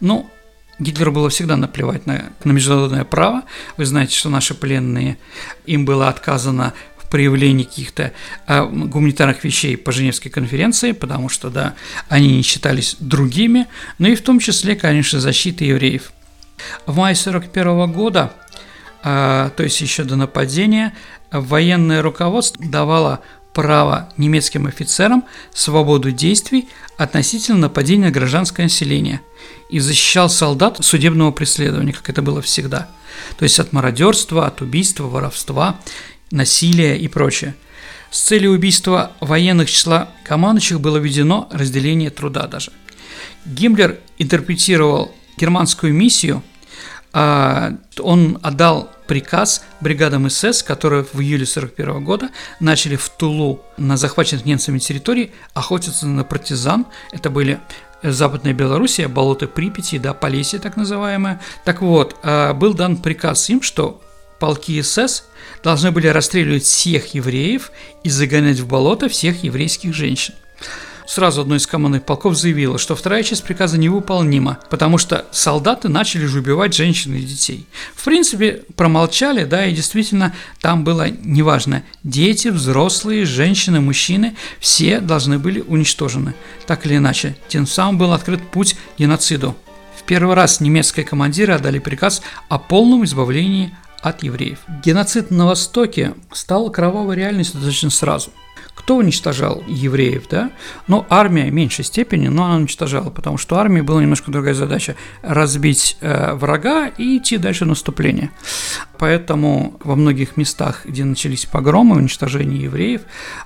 [0.00, 0.30] Ну,
[0.78, 3.42] Гитлеру было всегда наплевать на, на международное право.
[3.76, 5.18] Вы знаете, что наши пленные,
[5.66, 8.12] им было отказано в проявлении каких-то
[8.46, 11.74] а, гуманитарных вещей по Женевской конференции, потому что, да,
[12.08, 13.66] они не считались другими,
[13.98, 16.12] но и в том числе, конечно, защиты евреев.
[16.86, 18.32] В мае 1941 года,
[19.02, 20.94] а, то есть еще до нападения,
[21.30, 23.20] военное руководство давало
[23.58, 29.20] право немецким офицерам свободу действий относительно нападения на гражданское население
[29.68, 32.88] и защищал солдат судебного преследования, как это было всегда.
[33.36, 35.80] То есть от мародерства, от убийства, воровства,
[36.30, 37.56] насилия и прочее.
[38.12, 42.70] С целью убийства военных числа командующих было введено разделение труда даже.
[43.44, 46.44] Гиммлер интерпретировал германскую миссию,
[47.12, 52.28] а, он отдал приказ бригадам СС, которые в июле 1941 года
[52.60, 56.86] начали в Тулу на захваченных немцами территории охотиться на партизан.
[57.10, 57.58] Это были
[58.02, 61.40] Западная Белоруссия, болото Припяти, да, Полесье так называемое.
[61.64, 64.00] Так вот, а, был дан приказ им, что
[64.38, 65.24] полки СС
[65.64, 67.72] должны были расстреливать всех евреев
[68.04, 70.34] и загонять в болото всех еврейских женщин
[71.08, 76.26] сразу одно из командных полков заявило, что вторая часть приказа невыполнима, потому что солдаты начали
[76.26, 77.66] же убивать женщин и детей.
[77.96, 85.38] В принципе, промолчали, да, и действительно там было неважно, дети, взрослые, женщины, мужчины, все должны
[85.38, 86.34] были уничтожены,
[86.66, 87.36] так или иначе.
[87.48, 89.56] Тем самым был открыт путь геноциду.
[89.96, 94.58] В первый раз немецкие командиры отдали приказ о полном избавлении от евреев.
[94.84, 98.30] Геноцид на Востоке стал кровавой реальностью достаточно сразу–
[98.78, 100.52] кто уничтожал евреев, да?
[100.86, 104.94] Но армия в меньшей степени, но она уничтожала, потому что армии была немножко другая задача–
[105.22, 108.30] разбить э, врага и идти дальше наступление.
[108.96, 113.00] Поэтому во многих местах, где начались погромы, уничтожение евреев,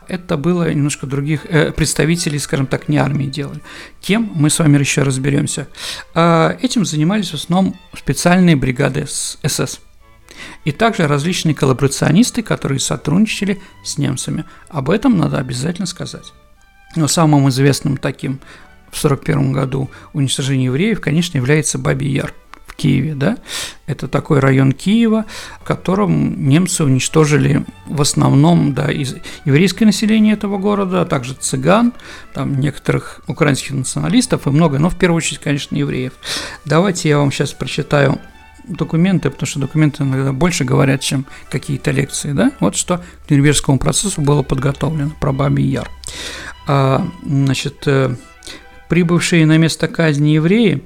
[0.06, 3.62] это было немножко других э, представителей, скажем так, не армии делали.
[4.02, 5.66] Кем мы с вами еще разберемся.
[6.14, 9.80] Э, этим занимались в основном специальные бригады СС
[10.64, 14.44] и также различные коллаборационисты, которые сотрудничали с немцами.
[14.68, 16.32] Об этом надо обязательно сказать.
[16.96, 18.40] Но самым известным таким
[18.90, 22.34] в 1941 году уничтожение евреев, конечно, является Бабий Яр
[22.66, 23.14] в Киеве.
[23.14, 23.38] Да?
[23.86, 25.24] Это такой район Киева,
[25.60, 31.92] в котором немцы уничтожили в основном да, из еврейское население этого города, а также цыган,
[32.34, 36.12] там некоторых украинских националистов и много, но в первую очередь, конечно, евреев.
[36.64, 38.20] Давайте я вам сейчас прочитаю
[38.64, 42.52] документы, потому что документы иногда больше говорят, чем какие-то лекции, да?
[42.60, 45.90] Вот что к Нюрнбергскому процессу было подготовлено про Бабий Яр.
[46.66, 48.14] А, значит, э,
[48.88, 50.82] прибывшие на место казни евреи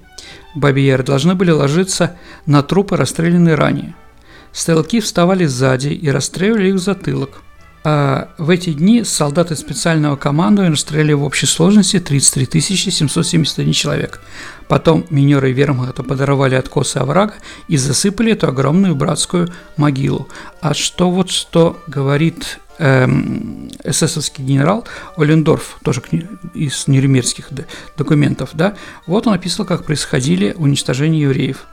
[0.54, 3.94] Бабий Яр должны были ложиться на трупы, расстрелянные ранее.
[4.52, 7.42] Стрелки вставали сзади и расстреливали их в затылок.
[7.84, 14.20] А в эти дни солдаты специального командования расстреляли в общей сложности 33 771 человек.
[14.68, 17.34] Потом минеры вермахта подорвали откосы оврага
[17.68, 20.28] и засыпали эту огромную братскую могилу.
[20.60, 24.84] А что вот что говорит эм, эсэсовский генерал
[25.16, 26.02] Олендорф, тоже
[26.54, 27.48] из нюрнбергских
[27.96, 28.74] документов, да,
[29.06, 31.64] вот он описывал, как происходили уничтожение евреев.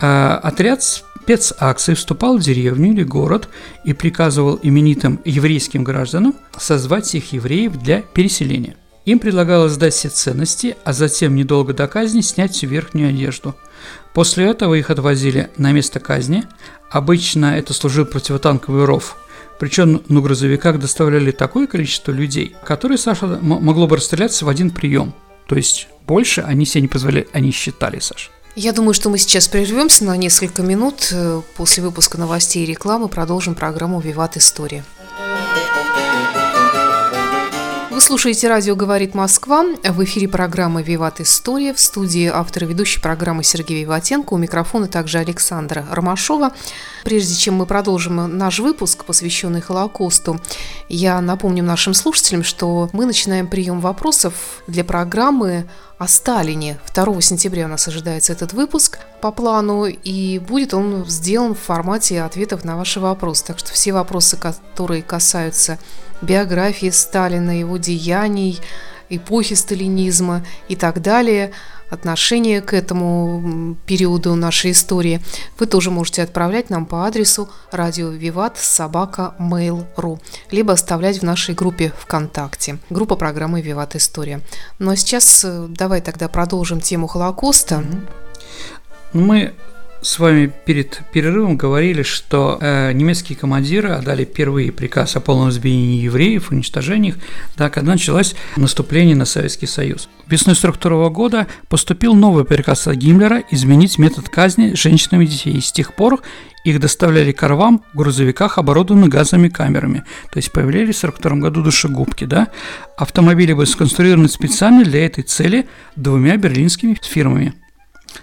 [0.00, 3.48] А отряд спецакций вступал в деревню или город
[3.84, 8.76] и приказывал именитым еврейским гражданам созвать всех евреев для переселения.
[9.08, 13.56] Им предлагалось сдать все ценности, а затем недолго до казни снять всю верхнюю одежду.
[14.12, 16.44] После этого их отвозили на место казни.
[16.90, 19.16] Обычно это служил противотанковый ров.
[19.58, 25.14] Причем на грузовиках доставляли такое количество людей, которые Саша могло бы расстреляться в один прием.
[25.46, 28.28] То есть больше они себе не позволяли, они считали, Саша.
[28.56, 31.08] Я думаю, что мы сейчас прервемся на несколько минут.
[31.12, 34.84] Э, после выпуска новостей и рекламы продолжим программу «Виват История».
[38.08, 39.66] Слушаете «Радио говорит Москва».
[39.84, 41.74] В эфире программы «Виват История».
[41.74, 44.32] В студии автор и ведущий программы Сергей Виватенко.
[44.32, 46.54] У микрофона также Александра Ромашова.
[47.04, 50.40] Прежде чем мы продолжим наш выпуск, посвященный Холокосту,
[50.88, 56.78] я напомню нашим слушателям, что мы начинаем прием вопросов для программы о Сталине.
[56.94, 62.22] 2 сентября у нас ожидается этот выпуск по плану, и будет он сделан в формате
[62.22, 63.44] ответов на ваши вопросы.
[63.44, 65.78] Так что все вопросы, которые касаются
[66.22, 68.60] биографии Сталина, его деяний,
[69.08, 71.50] эпохи сталинизма и так далее,
[71.90, 75.20] отношение к этому периоду нашей истории,
[75.58, 80.20] вы тоже можете отправлять нам по адресу радио Виват собака mail.ru
[80.50, 84.40] либо оставлять в нашей группе ВКонтакте, группа программы Виват История.
[84.78, 87.84] Но сейчас э, давай тогда продолжим тему Холокоста.
[89.12, 89.54] Мы
[90.00, 96.02] с вами перед перерывом говорили, что э, немецкие командиры отдали первый приказ о полном избиении
[96.02, 97.18] евреев, уничтожении их,
[97.56, 100.08] да, когда началось наступление на Советский Союз.
[100.26, 105.60] Весной 1942 года поступил новый приказ от Гиммлера изменить метод казни женщинами и детей.
[105.60, 106.20] С тех пор
[106.64, 110.04] их доставляли к рвам в грузовиках, оборудованных газовыми камерами.
[110.30, 112.24] То есть появлялись в 1942 году душегубки.
[112.24, 112.48] Да?
[112.96, 117.54] Автомобили были сконструированы специально для этой цели двумя берлинскими фирмами.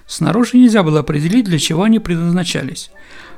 [0.07, 2.91] Снаружи нельзя было определить, для чего они предназначались.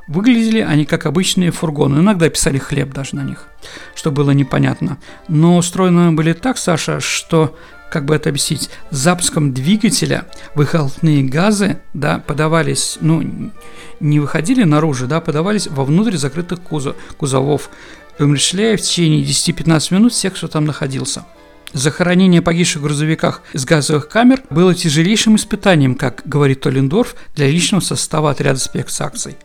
[0.07, 3.47] Выглядели они как обычные фургоны, иногда писали хлеб даже на них,
[3.93, 4.97] что было непонятно.
[5.27, 7.57] Но устроены были так, Саша, что
[7.89, 13.51] как бы это объяснить, с запуском двигателя выхлопные газы, да, подавались, ну,
[13.99, 17.69] не выходили наружу, да, подавались вовнутрь закрытых кузов, кузовов,
[18.19, 21.25] умерщвляя в течение 10-15 минут всех, кто там находился.
[21.73, 27.81] Захоронение погибших в грузовиках из газовых камер было тяжелейшим испытанием, как говорит Толлендорф, для личного
[27.81, 29.35] состава отряда спецакций.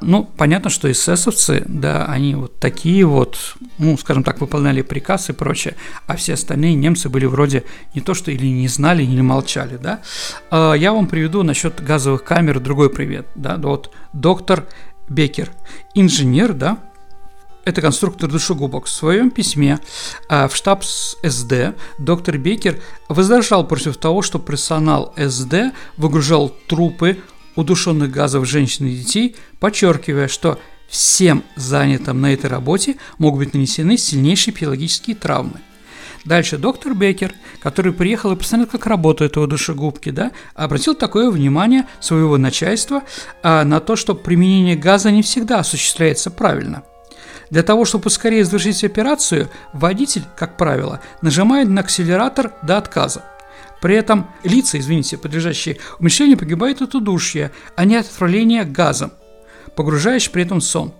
[0.00, 3.38] Ну, понятно, что эсэсовцы, да, они вот такие вот,
[3.78, 7.64] ну, скажем так, выполняли приказ и прочее, а все остальные немцы были вроде
[7.94, 10.00] не то, что или не знали, или молчали, да.
[10.50, 14.66] А, я вам приведу насчет газовых камер другой привет, да, вот доктор
[15.08, 15.50] Бекер,
[15.94, 16.78] инженер, да,
[17.64, 18.86] это конструктор душегубок.
[18.86, 19.78] В своем письме
[20.28, 27.18] а, в штаб СД доктор Бекер возражал против того, что персонал СД выгружал трупы
[27.56, 33.96] удушенных газов женщин и детей, подчеркивая, что всем занятым на этой работе могут быть нанесены
[33.96, 35.60] сильнейшие психологические травмы.
[36.24, 41.86] Дальше доктор Бекер, который приехал и посмотрел, как работают этого душегубки, да, обратил такое внимание
[42.00, 43.02] своего начальства
[43.42, 46.82] а, на то, что применение газа не всегда осуществляется правильно–
[47.54, 53.22] для того, чтобы поскорее завершить операцию, водитель, как правило, нажимает на акселератор до отказа.
[53.80, 59.12] При этом лица, извините, подлежащие умерщвлению, погибают от удушья, а не от отравления газом,
[59.76, 60.94] погружаешь при этом сон.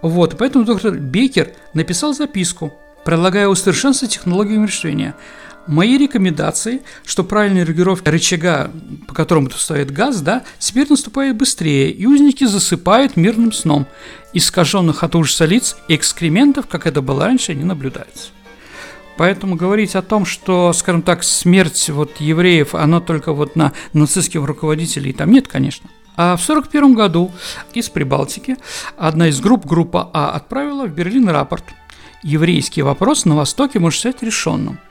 [0.00, 2.72] Вот, поэтому доктор Бейкер написал записку,
[3.04, 5.14] предлагая усовершенствовать технологию умерщвления–
[5.66, 8.70] Мои рекомендации, что правильная регулировка рычага,
[9.06, 13.86] по которому тут стоит газ, да, теперь наступает быстрее, и узники засыпают мирным сном.
[14.32, 18.30] Искаженных от ужаса лиц и экскрементов, как это было раньше, не наблюдается.
[19.18, 24.42] Поэтому говорить о том, что, скажем так, смерть вот евреев, она только вот на нацистских
[24.42, 25.90] руководителей, там нет, конечно.
[26.16, 27.30] А в 1941 году
[27.74, 28.56] из Прибалтики
[28.96, 31.64] одна из групп, группа А, отправила в Берлин рапорт.
[32.22, 34.78] Еврейский вопрос на Востоке может стать решенным–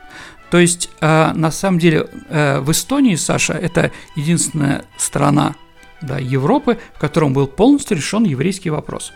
[0.51, 5.55] то есть, э, на самом деле, э, в Эстонии, Саша, это единственная страна
[6.01, 9.11] да, Европы, в котором был полностью решен еврейский вопрос.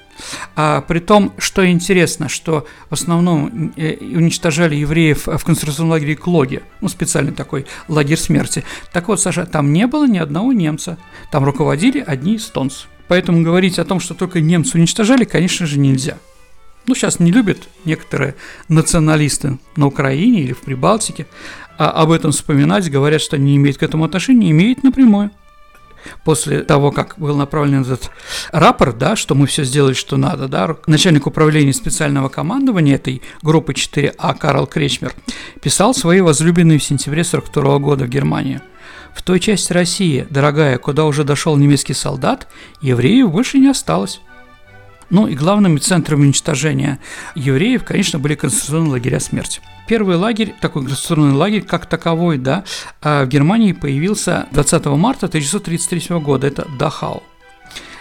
[0.55, 6.63] А, при том, что интересно, что в основном э, уничтожали евреев в концентрационном лагере Клоге,
[6.81, 8.63] ну, специальный такой лагерь смерти.
[8.91, 10.97] Так вот, Саша, там не было ни одного немца,
[11.31, 12.87] там руководили одни эстонцы.
[13.07, 16.17] Поэтому говорить о том, что только немцы уничтожали, конечно же, нельзя
[16.87, 18.35] ну, сейчас не любят некоторые
[18.67, 21.27] националисты на Украине или в Прибалтике
[21.77, 25.31] а об этом вспоминать, говорят, что не имеют к этому отношения, имеют напрямую.
[26.25, 28.11] После того, как был направлен этот
[28.51, 33.71] рапорт, да, что мы все сделали, что надо, да, начальник управления специального командования этой группы
[33.71, 35.13] 4А Карл Кречмер
[35.61, 38.61] писал свои возлюбленные в сентябре 42 года в Германии.
[39.15, 42.47] в той части России, дорогая, куда уже дошел немецкий солдат,
[42.81, 44.19] евреев больше не осталось.
[45.13, 46.97] Ну и главными центрами уничтожения
[47.35, 49.61] евреев, конечно, были концентрационные лагеря смерти.
[49.87, 52.63] Первый лагерь, такой концентрационный лагерь, как таковой, да,
[52.99, 57.21] а в Германии появился 20 марта 1933 года, это Дахау.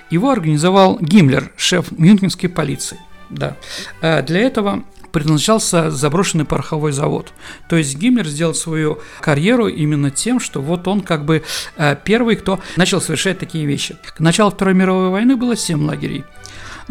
[0.08, 2.98] Его организовал Гиммлер, шеф мюнхенской полиции.
[3.28, 3.58] Да.
[4.00, 7.34] А для этого предназначался заброшенный пороховой завод.
[7.68, 11.42] То есть Гиммлер сделал свою карьеру именно тем, что вот он как бы
[11.76, 13.98] э, первый, кто начал совершать такие вещи.
[14.16, 16.24] К началу Второй мировой войны было 7 лагерей.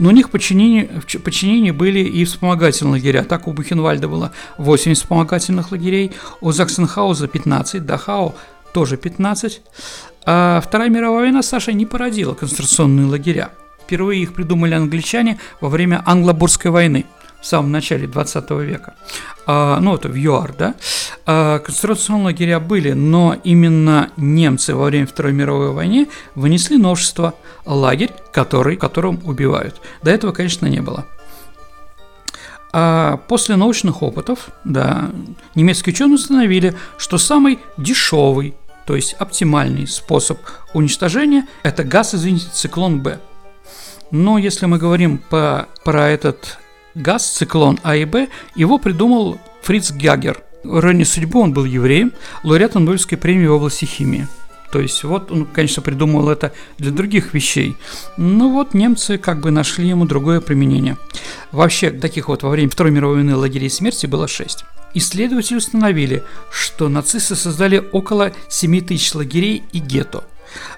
[0.02, 3.24] Но у них в подчинении, в были и вспомогательные лагеря.
[3.24, 6.12] Так у Бухенвальда было 8 вспомогательных лагерей,
[6.42, 8.34] у Заксенхауза 15, Дахау
[8.74, 9.62] тоже 15.
[10.26, 13.52] А Вторая мировая война Саша не породила концентрационные лагеря.
[13.84, 17.06] Впервые их придумали англичане во время Англобурской войны–
[17.42, 18.96] в самом начале 20 века,
[19.48, 20.76] а, ну это в ЮАР, да,
[21.26, 27.34] а, концентрационные лагеря были, но именно немцы во время Второй мировой войны вынесли новшество–
[27.66, 29.82] лагерь, который, которым убивают.
[30.04, 31.06] До этого, конечно, не было.
[32.74, 35.10] А после научных опытов, да,
[35.56, 40.40] немецкие ученые установили, что самый дешевый, то есть оптимальный способ
[40.74, 43.20] уничтожения– это газ, извините, циклон Б.
[44.10, 46.60] Но если мы говорим по, про этот
[46.96, 50.42] газ, циклон А и Б, его придумал Фриц Гягер.
[50.64, 54.28] Ранней судьбы он был евреем, лауреатом Нобелевской премии в области химии.
[54.72, 57.76] То есть вот он, конечно, придумал это для других вещей.
[58.16, 60.98] Но вот немцы как бы нашли ему другое применение.
[61.52, 64.64] Вообще, таких вот во время Второй мировой войны лагерей смерти было шесть.
[64.94, 70.24] Исследователи установили, что нацисты создали около 7 тысяч лагерей и гетто.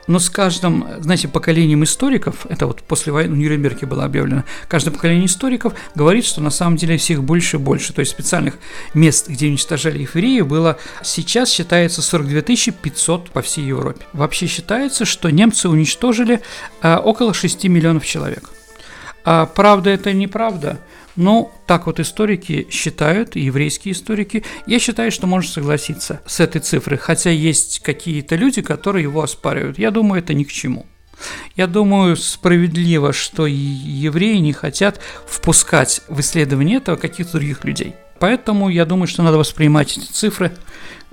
[0.07, 4.91] Но с каждым, знаете, поколением историков, это вот после войны в Нюрнберге было объявлено, каждое
[4.91, 7.93] поколение историков говорит, что на самом деле всех больше и больше.
[7.93, 8.55] То есть специальных
[8.93, 12.41] мест, где уничтожали евреев, было сейчас считается 42
[12.81, 14.05] 500 по всей Европе.
[14.13, 16.41] Вообще считается, что немцы уничтожили
[16.81, 18.49] э, около 6 миллионов человек.
[19.25, 20.79] А правда это неправда?
[21.15, 24.43] Ну, так вот историки считают, еврейские историки.
[24.65, 29.77] Я считаю, что можно согласиться с этой цифрой, хотя есть какие-то люди, которые его оспаривают.
[29.77, 30.87] Я думаю, это ни к чему.
[31.55, 37.95] Я думаю, справедливо, что евреи не хотят впускать в исследование этого каких-то других людей.
[38.19, 40.51] Поэтому я думаю, что надо воспринимать эти цифры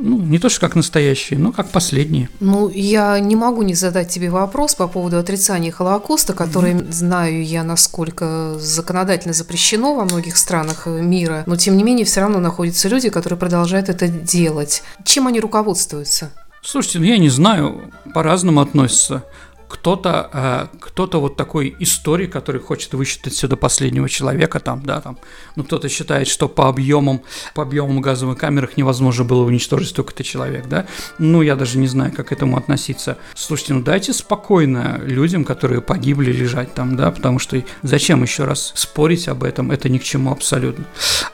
[0.03, 2.29] ну, не то что как настоящие, но как последние.
[2.41, 6.93] Ну, я не могу не задать тебе вопрос по поводу отрицания Холокоста, который, mm-hmm.
[6.93, 12.41] знаю я, насколько законодательно запрещено во многих странах мира, но тем не менее все равно
[12.41, 14.83] находятся люди, которые продолжают это делать.
[15.05, 16.31] Чем они руководствуются?
[16.63, 19.25] Слушайте, ну я не знаю, по-разному относятся
[19.71, 25.01] кто-то, э, кто-то вот такой историк, который хочет высчитать все до последнего человека, там, да,
[25.01, 25.19] там,
[25.55, 27.23] ну, кто-то считает, что по объемам,
[27.55, 30.87] по объемам газовых камерах невозможно было уничтожить столько-то человек, да,
[31.19, 33.17] ну, я даже не знаю, как к этому относиться.
[33.35, 38.73] Слушайте, ну, дайте спокойно людям, которые погибли, лежать там, да, потому что зачем еще раз
[38.75, 40.85] спорить об этом, это ни к чему абсолютно.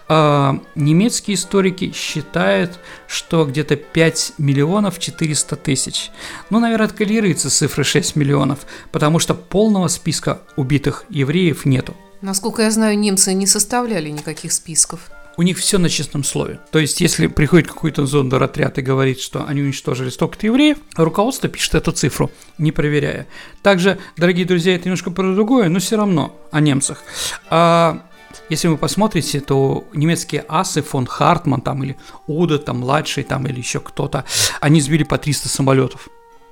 [0.09, 6.11] А, немецкие историки считают, что где-то 5 миллионов 400 тысяч.
[6.51, 11.95] Ну, наверное, откалируется цифры 6 миллионов миллионов, потому что полного списка убитых евреев нету.
[12.23, 15.11] Насколько я знаю, немцы не составляли никаких списков.
[15.39, 16.61] У них все на честном слове.
[16.73, 21.75] То есть, если приходит какой-то зондер-отряд и говорит, что они уничтожили столько-то евреев, руководство пишет
[21.75, 23.27] эту цифру, не проверяя.
[23.63, 27.03] Также, дорогие друзья, это немножко про другое, но все равно о немцах.
[27.51, 28.03] А,
[28.49, 33.59] если вы посмотрите, то немецкие асы фон Хартман там или Уда там младший там или
[33.59, 34.25] еще кто-то,
[34.61, 36.09] они сбили по 300 самолетов.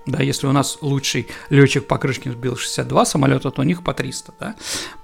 [0.06, 4.34] Да, если у нас лучший летчик Покрышкин сбил 62 самолета, то у них по 300.
[4.38, 4.54] Да?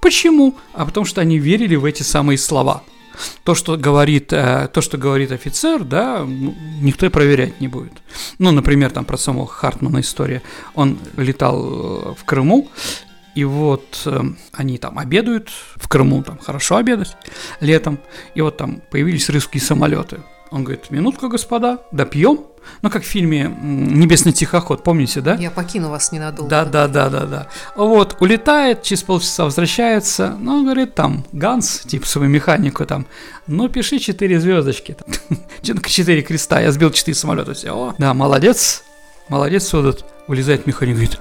[0.01, 0.57] Почему?
[0.75, 2.83] А потому что они верили в эти самые слова.
[3.45, 7.93] То, что говорит, э, то, что говорит офицер, да, никто и проверять не будет.
[8.39, 10.43] Ну, например, там про самого Хартмана история.
[10.75, 12.69] Он летал э, в Крыму,
[13.35, 17.17] и вот э, они там обедают в Крыму, там хорошо обедать
[17.61, 17.99] летом,
[18.35, 20.21] и вот там появились русские самолеты.
[20.51, 22.41] Он говорит, минутку, господа, допьем.
[22.83, 25.35] Ну, как в фильме «Небесный тихоход», помните, да?
[25.35, 26.49] Я покину вас ненадолго.
[26.49, 27.47] Да, да, да, да, да.
[27.77, 33.07] Вот, улетает, через полчаса возвращается, ну, говорит, там, Ганс, типа свою механику там,
[33.47, 34.97] ну, пиши четыре звездочки,
[35.63, 38.85] четыре креста, я сбил четыре самолета, все, о, да, молодец,
[39.29, 41.19] молодец, вот этот, вылезает механик, говорит,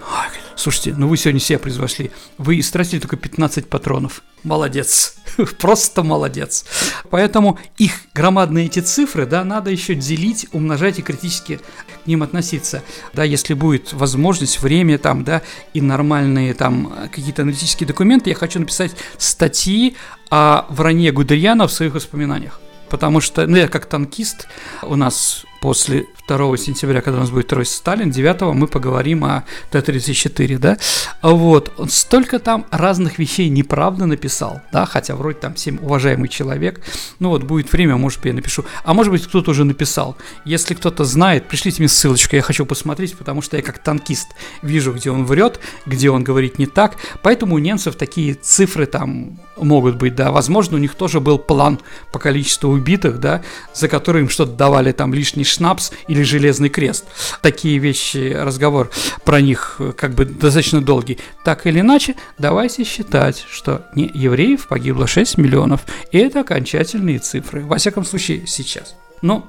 [0.56, 5.16] слушайте, ну вы сегодня себя произвошли, вы истратили только 15 патронов, молодец,
[5.60, 6.64] просто молодец.
[7.10, 11.60] Поэтому их громадные эти цифры, да, надо еще делить, умножать и критически
[12.04, 12.84] к ним относиться.
[13.14, 15.42] Да, если будет возможность, время там, да,
[15.74, 19.98] и нормальные там какие-то аналитические документы, я хочу написать статьи
[20.30, 22.62] о вранье Гудериана в своих воспоминаниях.
[22.90, 24.48] Потому что, ну, я как танкист,
[24.84, 29.46] у нас после 2 сентября, когда у нас будет второй Сталин, 9 мы поговорим о
[29.72, 30.78] Т-34, да,
[31.22, 36.82] вот, он столько там разных вещей неправда написал, да, хотя вроде там всем уважаемый человек,
[37.20, 41.04] ну вот будет время, может я напишу, а может быть, кто-то уже написал, если кто-то
[41.04, 44.28] знает, пришлите мне ссылочку, я хочу посмотреть, потому что я как танкист
[44.62, 49.40] вижу, где он врет, где он говорит не так, поэтому у немцев такие цифры там
[49.58, 51.80] могут быть, да, возможно, у них тоже был план
[52.12, 53.42] по количеству убитых, да,
[53.74, 57.06] за которые им что-то давали там лишний шнапс или железный крест.
[57.42, 58.90] Такие вещи, разговор
[59.26, 61.20] про них э, как бы достаточно долгий.
[61.44, 65.82] Так или иначе, давайте считать, что не евреев погибло 6 миллионов,
[66.12, 68.96] и это окончательные цифры, во всяком случае сейчас.
[69.22, 69.48] Но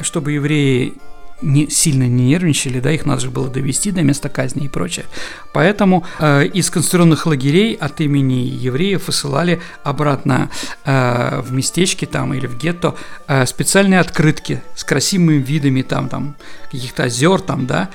[0.00, 0.94] чтобы евреи
[1.42, 5.06] не, сильно не нервничали, да, их надо же было довести до места казни и прочее.
[5.52, 10.50] Поэтому э, из концентрационных лагерей от имени евреев высылали обратно
[10.84, 12.94] э, в местечки там или в гетто
[13.26, 16.36] э, специальные открытки с красивыми видами там, там
[16.70, 17.90] каких-то озер там, да,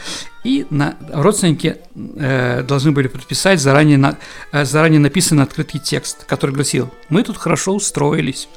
[0.46, 4.18] и на, родственники э, должны были подписать заранее, на,
[4.52, 8.48] э, заранее написанный открытый текст, который гласил «Мы тут хорошо устроились,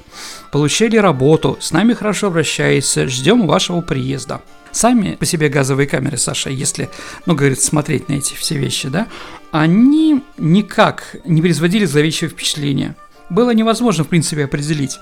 [0.53, 4.43] получили работу, с нами хорошо обращаются, ждем вашего приезда».
[4.73, 6.89] Сами по себе газовые камеры, Саша, если,
[7.27, 9.07] ну, говорит, смотреть на эти все вещи, да,
[9.51, 12.97] они никак не производили зловещего впечатления.
[13.31, 14.99] Было невозможно, в принципе, определить,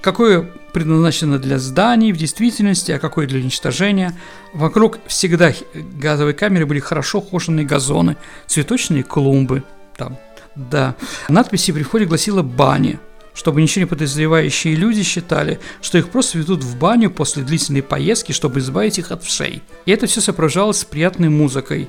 [0.00, 4.16] какое предназначено для зданий в действительности, а какое для уничтожения.
[4.54, 8.16] Вокруг всегда газовые камеры были хорошо ухоженные газоны,
[8.46, 9.64] цветочные клумбы,
[9.96, 10.16] там,
[10.54, 10.94] да.
[11.28, 12.98] Надписи при входе гласила «бани»,
[13.34, 18.32] чтобы ничего не подозревающие люди считали, что их просто ведут в баню после длительной поездки,
[18.32, 19.62] чтобы избавить их от вшей.
[19.86, 21.88] И это все сопровождалось приятной музыкой.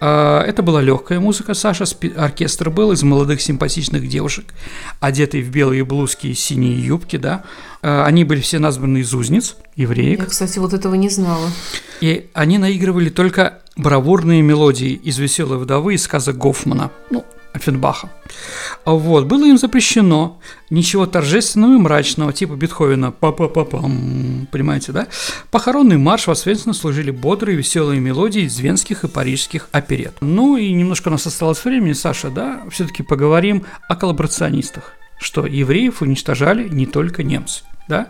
[0.00, 1.84] А, это была легкая музыка, Саша,
[2.16, 4.46] оркестр был из молодых симпатичных девушек,
[5.00, 7.44] одетые в белые блузки и синие юбки, да.
[7.82, 10.20] А, они были все названы из узниц, евреек.
[10.20, 11.48] Я, кстати, вот этого не знала.
[12.00, 16.90] И они наигрывали только бравурные мелодии из «Веселой вдовы» и сказок Гофмана.
[17.10, 18.10] Ну, Офенбаха.
[18.84, 20.40] Вот, было им запрещено
[20.70, 25.06] ничего торжественного и мрачного, типа Бетховена, па-па-па-пам, понимаете, да?
[25.50, 30.14] Похоронный марш, соответственно, служили бодрые веселые мелодии венских и парижских оперет.
[30.20, 36.00] Ну и немножко у нас осталось времени, Саша, да, все-таки поговорим о коллаборационистах, что евреев
[36.00, 37.64] уничтожали не только немцы.
[37.92, 38.06] Да?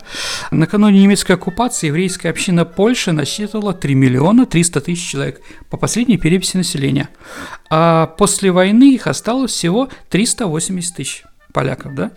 [0.51, 6.55] Накануне немецкой оккупации еврейская община Польши насчитывала 3 миллиона 300 тысяч человек по последней переписи
[6.55, 7.09] населения.
[7.69, 11.23] А после войны их осталось всего 380 тысяч
[11.53, 12.11] поляков, да?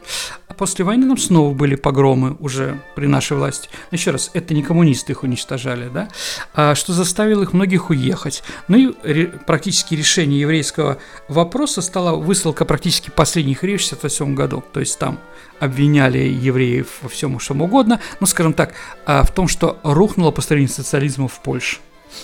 [0.49, 3.68] А после войны нам снова были погромы уже при нашей власти.
[3.93, 6.09] Еще раз, это не коммунисты их уничтожали, да?
[6.55, 8.43] А что заставило их многих уехать.
[8.66, 14.64] Ну и ре, практически решение еврейского вопроса стала высылка практически последних евреев в 1968 году.
[14.72, 15.20] То есть там
[15.61, 18.74] обвиняли евреев во всем, чем угодно, ну, скажем так,
[19.05, 21.78] а, в том, что рухнуло построение социализма в Польше.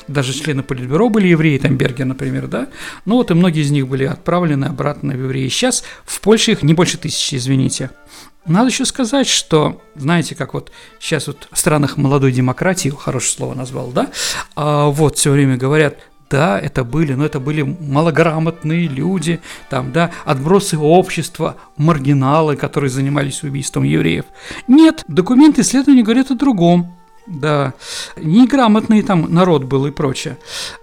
[0.08, 2.68] Даже члены Политбюро были евреи, там Бергер, например, да?
[3.04, 5.48] Ну вот и многие из них были отправлены обратно в евреи.
[5.48, 7.90] Сейчас в Польше их не больше тысячи, извините.
[8.44, 13.54] Надо еще сказать, что, знаете, как вот сейчас вот в странах молодой демократии, хорошее слово
[13.54, 14.10] назвал, да,
[14.56, 20.10] а вот все время говорят, да, это были, но это были малограмотные люди, там, да,
[20.24, 24.24] отбросы общества, маргиналы, которые занимались убийством евреев.
[24.66, 26.96] Нет, документы исследования говорят о другом.
[27.26, 27.74] Да,
[28.16, 30.38] неграмотный там народ был и прочее.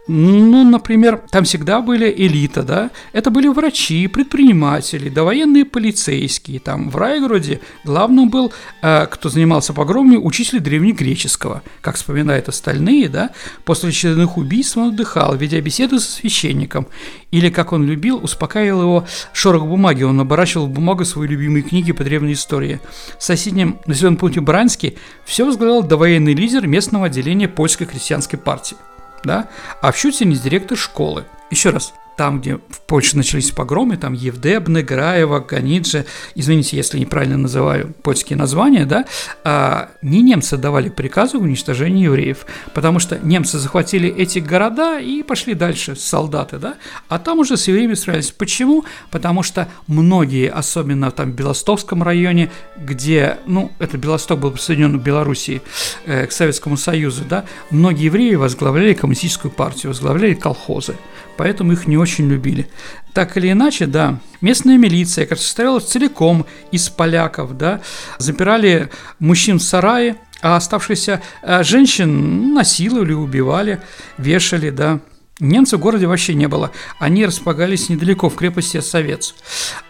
[0.08, 6.96] Ну, например, там всегда были элита, да, это были врачи, предприниматели, довоенные полицейские, там в
[6.96, 13.32] Райгороде главным был, э, кто занимался погромами, учитель древнегреческого, как вспоминают остальные, да,
[13.66, 16.88] после очередных убийств он отдыхал, ведя беседы со священником,
[17.32, 21.92] или, как он любил, успокаивал его шорох бумаги, он оборачивал в бумагу свои любимые книги
[21.92, 22.80] по древней истории.
[23.20, 28.78] В соседнем населенном пункте Бранский все возглавлял довоенный лидер местного отделения польской христианской партии
[29.24, 29.48] да,
[29.82, 31.26] а в Щутине директор школы.
[31.50, 36.06] Еще раз, там, где в Польше начались погромы, там Евдебны, Граева, Ганиджи,
[36.36, 39.06] извините, если неправильно называю польские названия, да,
[39.46, 45.24] а, не немцы давали приказы о уничтожении евреев, потому что немцы захватили эти города и
[45.24, 46.76] пошли дальше, солдаты, да,
[47.08, 48.32] а там уже с евреями справились.
[48.32, 48.84] Почему?
[49.12, 55.02] Потому что многие, особенно там в Белостокском районе, где, ну, это Белосток был присоединен в
[55.02, 55.62] Белоруссии
[56.06, 60.98] э, к Советскому Союзу, да, многие евреи возглавляли коммунистическую партию, возглавляли колхозы
[61.40, 62.68] поэтому их не очень любили.
[63.14, 67.80] Так или иначе, да, местная милиция, которая состояла целиком из поляков, да,
[68.18, 73.80] запирали мужчин в сарае, а оставшихся э, женщин насиловали, убивали,
[74.18, 75.00] вешали, да.
[75.40, 76.72] Немцев в городе вообще не было.
[77.00, 79.34] Они располагались недалеко, в крепости Осовец.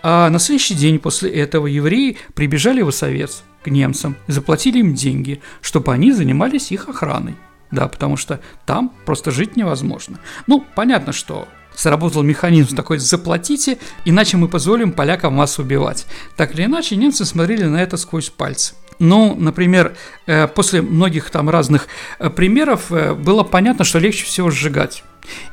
[0.04, 4.94] А на следующий день после этого евреи прибежали в Осовец к немцам и заплатили им
[4.94, 7.36] деньги, чтобы они занимались их охраной.
[7.72, 10.20] Да, потому что там просто жить невозможно.
[10.48, 16.06] Ну, понятно, что сработал механизм такой «заплатите, иначе мы позволим полякам вас убивать».
[16.36, 18.74] Так или иначе, немцы смотрели на это сквозь пальцы.
[19.00, 19.96] Ну, например,
[20.28, 21.88] э, после многих там разных
[22.20, 25.04] э, примеров э, было понятно, что легче всего сжигать.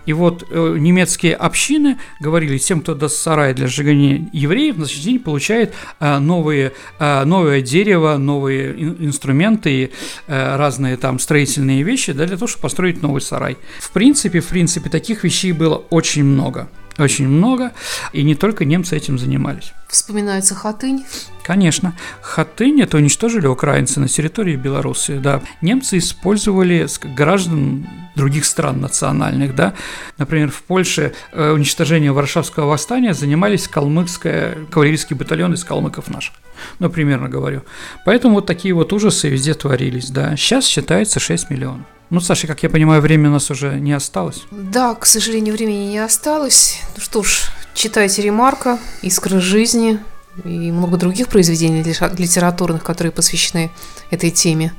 [0.06, 5.18] И вот немецкие общины говорили, тем, кто даст сарай для сжигания евреев, на следующий день
[5.18, 9.90] получает новые, новое дерево, новые ин- инструменты и
[10.28, 13.58] разные там строительные вещи да, для того, чтобы построить новый сарай.
[13.78, 16.68] В принципе, в принципе, таких вещей было очень много.
[16.96, 17.72] Очень много,
[18.14, 19.74] и не только немцы этим занимались.
[19.88, 21.04] Вспоминается Хатынь.
[21.44, 21.94] Конечно.
[22.20, 25.42] Хатынь это уничтожили украинцы на территории Беларуси, да.
[25.60, 29.74] Немцы использовали граждан других стран национальных, да.
[30.18, 36.34] Например, в Польше э, уничтожение Варшавского восстания занимались калмыцкая, кавалерийский батальон из калмыков наших.
[36.78, 37.62] Ну, примерно говорю.
[38.04, 40.36] Поэтому вот такие вот ужасы везде творились, да.
[40.36, 41.86] Сейчас считается 6 миллионов.
[42.08, 44.44] Ну, Саша, как я понимаю, времени у нас уже не осталось.
[44.50, 46.80] Да, к сожалению, времени не осталось.
[46.96, 50.00] Ну что ж, читайте «Ремарка», «Искры жизни»
[50.44, 53.70] и много других произведений литературных, которые посвящены
[54.10, 54.72] этой теме.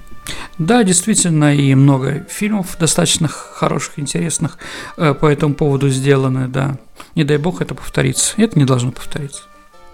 [0.57, 4.57] Да, действительно, и много фильмов достаточно хороших, интересных
[4.97, 6.77] э, по этому поводу сделаны, да.
[7.15, 8.33] Не дай бог это повторится.
[8.37, 9.43] Это не должно повториться.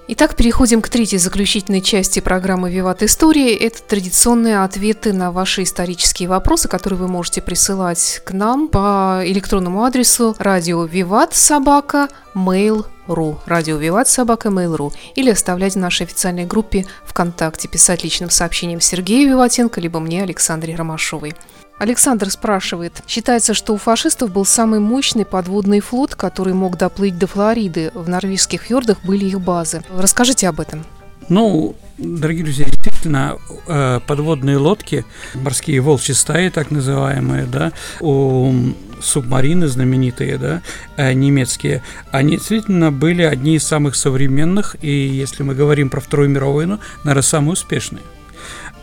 [0.05, 3.55] Итак, переходим к третьей заключительной части программы «Виват История».
[3.55, 9.85] Это традиционные ответы на ваши исторические вопросы, которые вы можете присылать к нам по электронному
[9.85, 16.85] адресу радио Виват Собака Mail.ru радио Виват Собака Mail.ru или оставлять в нашей официальной группе
[17.05, 21.33] ВКонтакте, писать личным сообщением Сергею Виватенко, либо мне, Александре Ромашовой.
[21.79, 27.27] Александр спрашивает, считается, что у фашистов был самый мощный подводный флот, который мог доплыть до
[27.27, 27.91] Флориды.
[27.93, 29.83] В норвежских фьордах были их базы.
[29.89, 30.85] Расскажите об этом.
[31.29, 35.05] Ну, дорогие друзья, действительно, э, подводные лодки,
[35.35, 37.71] морские волчьи стаи, так называемые, да,
[38.01, 38.53] у
[39.01, 40.61] субмарины знаменитые, да,
[40.97, 46.29] э, немецкие, они действительно были одни из самых современных, и если мы говорим про Вторую
[46.29, 48.03] мировую войну, наверное, самые успешные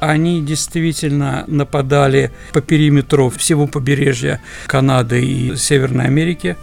[0.00, 6.56] они действительно нападали по периметру всего побережья Канады и Северной Америки.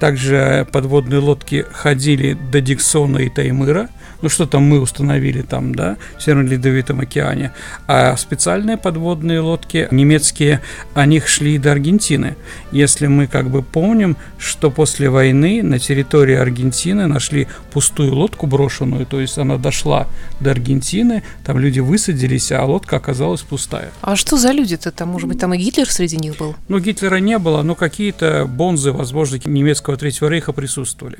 [0.00, 3.88] Также подводные лодки ходили до Диксона и Таймыра–
[4.22, 7.52] ну что там мы установили там, да, в Северно-Ледовитом океане,
[7.88, 10.60] а специальные подводные лодки немецкие,
[10.94, 12.36] они шли до Аргентины.
[12.70, 19.06] Если мы как бы помним, что после войны на территории Аргентины нашли пустую лодку брошенную,
[19.06, 20.06] то есть она дошла
[20.40, 23.90] до Аргентины, там люди высадились, а лодка оказалась пустая.
[24.02, 25.08] А что за люди-то там?
[25.08, 26.54] Может быть, там и Гитлер среди них был?
[26.68, 31.18] Ну, Гитлера не было, но какие-то бонзы, возможно, немецкого Третьего Рейха присутствовали.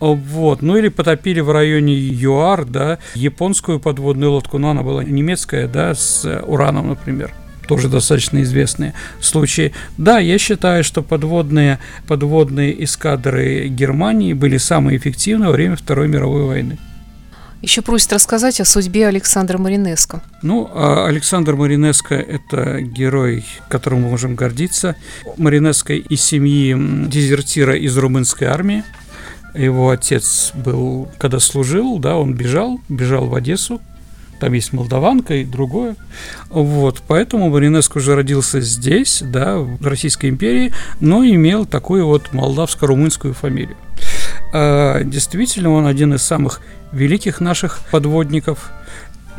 [0.00, 0.62] Вот.
[0.62, 5.66] Ну, или потопили в районе Юа Юар, да, японскую подводную лодку, но она была немецкая,
[5.66, 7.32] да, с ураном, например
[7.68, 9.72] тоже достаточно известные случаи.
[9.98, 16.44] Да, я считаю, что подводные, подводные эскадры Германии были самые эффективные во время Второй мировой
[16.44, 16.78] войны.
[17.66, 20.22] Еще просит рассказать о судьбе Александра Маринеско.
[20.40, 24.94] Ну, а Александр Маринеско– это герой, которым мы можем гордиться.
[25.36, 26.76] Маринеско из семьи
[27.08, 28.84] дезертира из румынской армии.
[29.52, 33.80] Его отец был, когда служил, да, он бежал, бежал в Одессу,
[34.38, 35.96] там есть молдаванка и другое.
[36.50, 43.32] Вот, поэтому Маринеско уже родился здесь, да, в Российской империи, но имел такую вот молдавско-румынскую
[43.32, 43.76] фамилию.
[44.52, 46.60] А, действительно, он один из самых
[46.92, 48.70] великих наших подводников,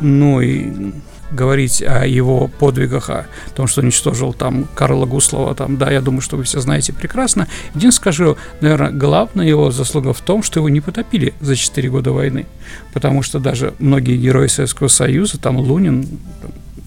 [0.00, 0.92] ну и
[1.30, 6.20] говорить о его подвигах, о том, что уничтожил там Карла Гуслова, там, да, я думаю,
[6.20, 7.48] что вы все знаете прекрасно.
[7.74, 12.12] Единственное скажу, наверное, главная его заслуга в том, что его не потопили за 4 года
[12.12, 12.46] войны,
[12.94, 16.08] потому что даже многие герои Советского Союза, там Лунин,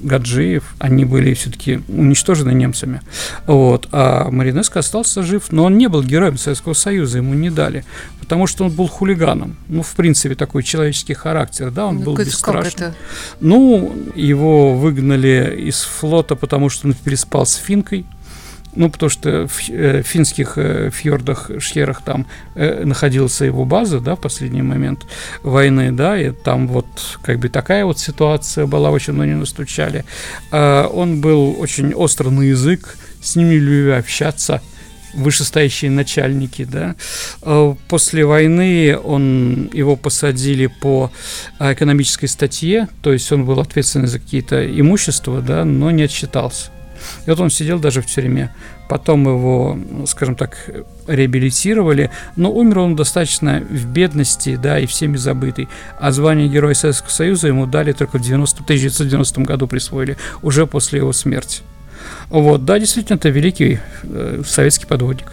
[0.04, 3.02] Гаджиев, они были все-таки уничтожены немцами.
[3.48, 3.88] Вот.
[3.92, 7.86] А Маринеско остался жив, но он не был героем Советского Союза, ему не дали,
[8.20, 9.58] потому что он был хулиганом.
[9.68, 12.94] Ну, в принципе, такой человеческий характер, да, он ну, был бесстрашен.
[13.40, 18.06] Ну, его выгнали из флота, потому что он переспал с финкой,
[18.76, 24.16] ну, потому что в э, финских э, фьордах, шхерах там э, находилась его база, да,
[24.16, 25.06] в последний момент
[25.44, 26.88] войны, да, и там вот
[27.22, 30.06] как бы такая вот ситуация была, очень на него настучали.
[30.52, 34.62] Э, он был очень остро на язык, с ними любили общаться,
[35.14, 36.96] вышестоящие начальники, да.
[37.42, 41.12] Э, после войны он, его посадили по
[41.60, 46.72] экономической статье, то есть он был ответственен за какие-то имущества, да, но не отчитался.
[47.26, 48.54] И вот он сидел даже в тюрьме.
[48.90, 50.70] Потом его, скажем так,
[51.08, 55.70] реабилитировали, но умер он достаточно в бедности, да, и всеми забытый.
[56.00, 61.00] А звание Героя Советского Союза ему дали только в 90, 1990 году присвоили, уже после
[61.00, 61.62] его смерти.
[62.30, 65.32] Вот, да, действительно, это великий э, советский подводник.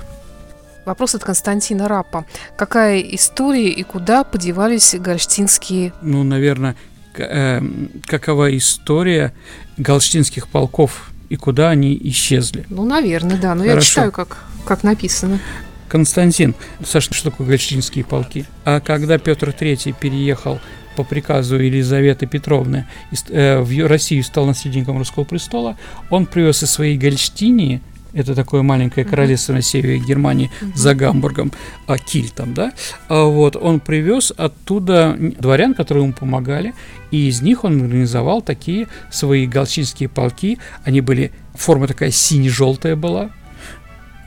[0.85, 2.25] Вопрос от Константина Раппа.
[2.57, 5.93] Какая история и куда подевались гольштинские...
[6.01, 6.77] Ну, наверное,
[7.16, 7.61] э,
[8.07, 9.35] какова история
[9.77, 12.64] галштинских полков и куда они исчезли?
[12.68, 13.55] Ну, наверное, да.
[13.55, 13.76] Но Хорошо.
[13.76, 15.41] я читаю, как, как написано.
[15.89, 16.55] Константин,
[16.85, 18.45] Саша, что такое гольштинские полки?
[18.64, 20.61] А когда Петр III переехал
[20.97, 22.87] по приказу Елизаветы Петровны
[23.31, 25.79] э, в Россию стал наследником русского престола,
[26.11, 27.81] он привез из своей Гольштинии
[28.12, 31.52] это такое маленькое королевство на севере Германии за Гамбургом,
[31.86, 32.72] а, Киль там, да,
[33.09, 36.74] а вот он привез оттуда дворян, которые ему помогали,
[37.11, 43.30] и из них он организовал такие свои галчинские полки, они были, форма такая сине-желтая была,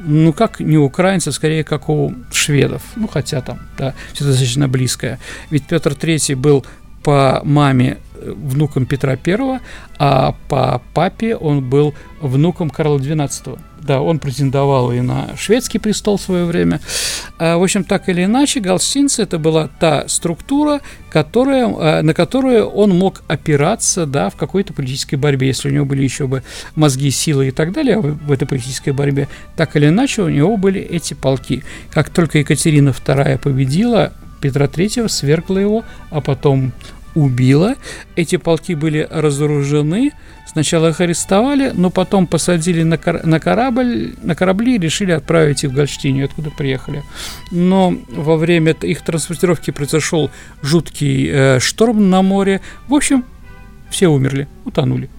[0.04, 2.82] ну, как не украинцев, скорее, как у шведов.
[2.96, 5.20] Ну, хотя там, да, все достаточно близкое.
[5.52, 6.66] Ведь Петр III был
[7.04, 9.60] по маме э, внуком Петра I,
[10.00, 13.60] а по папе он был внуком Карла XII.
[13.84, 16.80] Да, он претендовал и на шведский престол в свое время.
[17.40, 22.68] А, в общем, так или иначе, галштинцы– это была та структура, которая, а, на которую
[22.68, 26.44] он мог опираться да, в какой-то политической борьбе, если у него были еще бы
[26.76, 29.28] мозги, силы и так далее в, в этой политической борьбе.
[29.56, 31.64] Так или иначе, у него были эти полки.
[31.90, 36.72] Как только Екатерина II победила, Петра III свергла его, а потом
[37.16, 37.76] убила.
[38.16, 40.12] Эти полки были разоружены,
[40.52, 45.64] Сначала их арестовали, но потом посадили на, кор- на корабль, на корабли и решили отправить
[45.64, 47.04] их в Гольштинию, откуда приехали.
[47.52, 50.30] Но во время их транспортировки произошел
[50.62, 52.60] жуткий э, шторм на море.
[52.90, 53.24] В общем,
[53.90, 55.10] все умерли, утонули.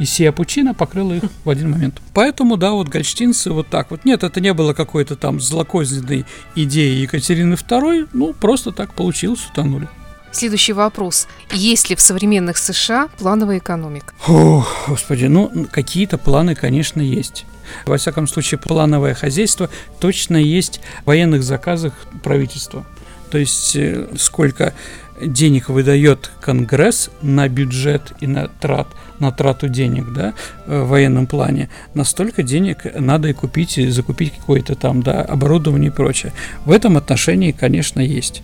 [0.00, 2.02] И сия пучина покрыла их в один момент.
[2.12, 4.04] Поэтому, да, вот гольштинцы вот так вот.
[4.04, 6.24] Нет, это не было какой-то там злокозненной
[6.56, 9.88] идеи Екатерины II, ну, просто так получилось, утонули.
[10.32, 11.26] Следующий вопрос.
[11.50, 14.14] Есть ли в современных США плановая экономика?
[14.28, 17.46] О, господи, ну, какие-то планы, конечно, есть.
[17.84, 19.68] Во всяком случае, плановое хозяйство
[19.98, 22.86] точно есть в военных заказах правительства.
[23.30, 24.74] То есть, э, сколько
[25.20, 28.88] денег выдает Конгресс на бюджет и на трат,
[29.20, 30.34] на трату денег, да,
[30.66, 35.94] в военном плане, настолько денег надо и купить, и закупить какое-то там, да, оборудование и
[35.94, 36.32] прочее.
[36.64, 38.42] В этом отношении, конечно, есть.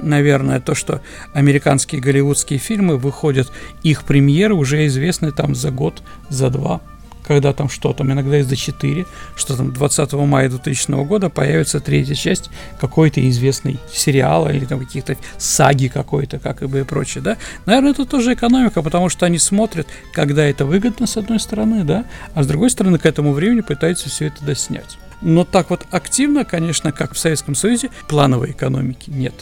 [0.00, 1.00] Наверное, то, что
[1.32, 3.50] американские голливудские фильмы выходят,
[3.82, 6.80] их премьеры уже известны там за год, за два
[7.26, 9.06] когда там что там, иногда из-за 4,
[9.36, 12.50] что там 20 мая 2000 года появится третья часть
[12.80, 17.36] какой-то известной сериала или там каких-то саги какой-то, как и бы и прочее, да.
[17.66, 22.04] Наверное, это тоже экономика, потому что они смотрят, когда это выгодно, с одной стороны, да,
[22.34, 24.98] а с другой стороны, к этому времени пытаются все это доснять.
[25.22, 29.34] Но так вот активно, конечно, как в Советском Союзе, плановой экономики нет.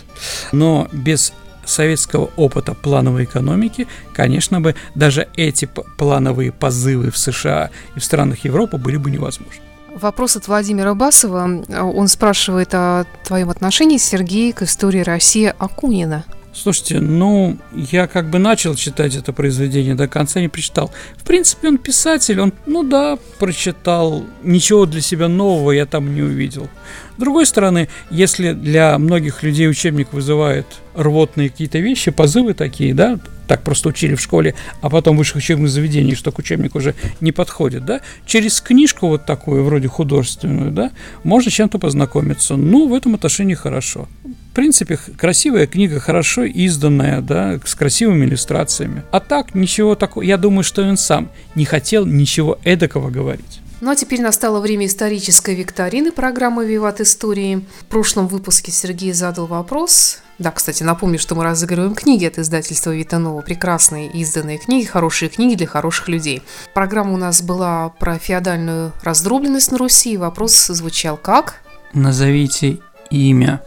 [0.52, 1.32] Но без
[1.66, 8.44] советского опыта плановой экономики, конечно бы даже эти плановые позывы в США и в странах
[8.44, 9.60] Европы были бы невозможны.
[9.94, 11.62] Вопрос от Владимира Басова.
[11.70, 16.24] Он спрашивает о твоем отношении, Сергей, к истории России Акунина.
[16.52, 20.92] Слушайте, ну, я как бы начал читать это произведение, до конца не прочитал.
[21.16, 26.22] В принципе, он писатель, он, ну да, прочитал, ничего для себя нового я там не
[26.22, 26.68] увидел.
[27.16, 33.20] С другой стороны, если для многих людей учебник вызывает рвотные какие-то вещи, позывы такие, да,
[33.46, 36.94] так просто учили в школе, а потом в высших учебных заведениях, что к учебнику уже
[37.20, 40.90] не подходит, да, через книжку вот такую, вроде художественную, да,
[41.22, 42.56] можно чем-то познакомиться.
[42.56, 44.08] Ну, в этом отношении хорошо.
[44.24, 49.02] В принципе, красивая книга, хорошо изданная, да, с красивыми иллюстрациями.
[49.10, 53.60] А так, ничего такого, я думаю, что он сам не хотел ничего эдакого говорить.
[53.84, 57.66] Ну а теперь настало время исторической викторины программы «Виват Истории».
[57.80, 60.22] В прошлом выпуске Сергей задал вопрос.
[60.38, 63.42] Да, кстати, напомню, что мы разыгрываем книги от издательства Витанова.
[63.42, 66.42] Прекрасные изданные книги, хорошие книги для хороших людей.
[66.72, 70.16] Программа у нас была про феодальную раздробленность на Руси.
[70.16, 71.60] Вопрос звучал как?
[71.92, 72.78] Назовите
[73.10, 73.60] имя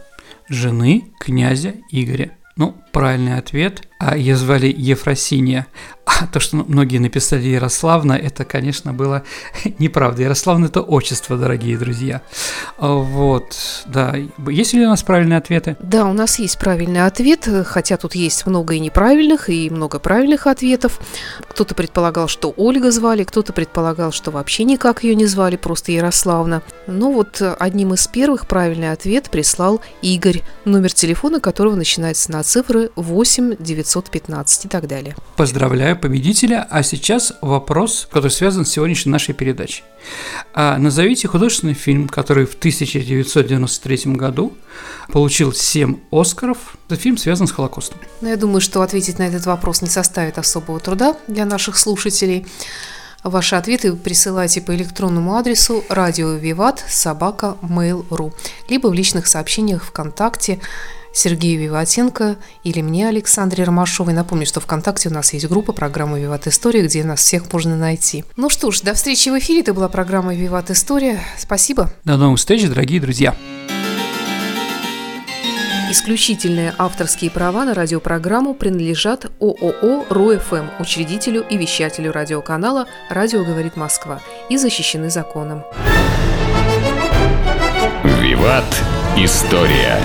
[0.48, 2.32] жены князя Игоря.
[2.56, 3.82] Ну, правильный ответ.
[4.00, 5.68] А ее звали Ефросинья.
[6.32, 9.22] То, что многие написали Ярославна, это, конечно, было
[9.78, 10.22] неправда.
[10.22, 12.22] Ярославна– это отчество, дорогие друзья.
[12.78, 13.56] Вот,
[13.86, 14.14] да.
[14.48, 15.76] Есть ли у нас правильные ответы?
[15.80, 20.46] Да, у нас есть правильный ответ, хотя тут есть много и неправильных, и много правильных
[20.46, 21.00] ответов.
[21.48, 26.62] Кто-то предполагал, что Ольга звали, кто-то предполагал, что вообще никак ее не звали, просто Ярославна.
[26.86, 32.90] Ну вот одним из первых правильный ответ прислал Игорь, номер телефона которого начинается на цифры
[32.96, 35.14] 8 915 и так далее.
[35.36, 39.84] Поздравляю победителя, а сейчас вопрос, который связан с сегодняшней нашей передачей.
[40.54, 44.56] А, назовите художественный фильм, который в 1993 году
[45.12, 46.78] получил 7 Оскаров.
[46.86, 47.98] Этот фильм связан с Холокостом.
[48.22, 52.46] Ну, я думаю, что ответить на этот вопрос не составит особого труда для наших слушателей.
[53.22, 58.32] Ваши ответы присылайте по электронному адресу радио Виват собака mail.ru
[58.70, 60.58] либо в личных сообщениях ВКонтакте
[61.18, 64.14] Сергею Виватенко или мне, Александре Ромашовой.
[64.14, 68.24] Напомню, что ВКонтакте у нас есть группа программы «Виват История», где нас всех можно найти.
[68.36, 69.60] Ну что ж, до встречи в эфире.
[69.60, 71.20] Это была программа «Виват История».
[71.36, 71.92] Спасибо.
[72.04, 73.34] До новых встреч, дорогие друзья.
[75.90, 84.20] Исключительные авторские права на радиопрограмму принадлежат ООО «РУФМ», учредителю и вещателю радиоканала «Радио говорит Москва»
[84.50, 85.64] и защищены законом.
[88.20, 88.64] Виват.
[89.16, 89.98] История.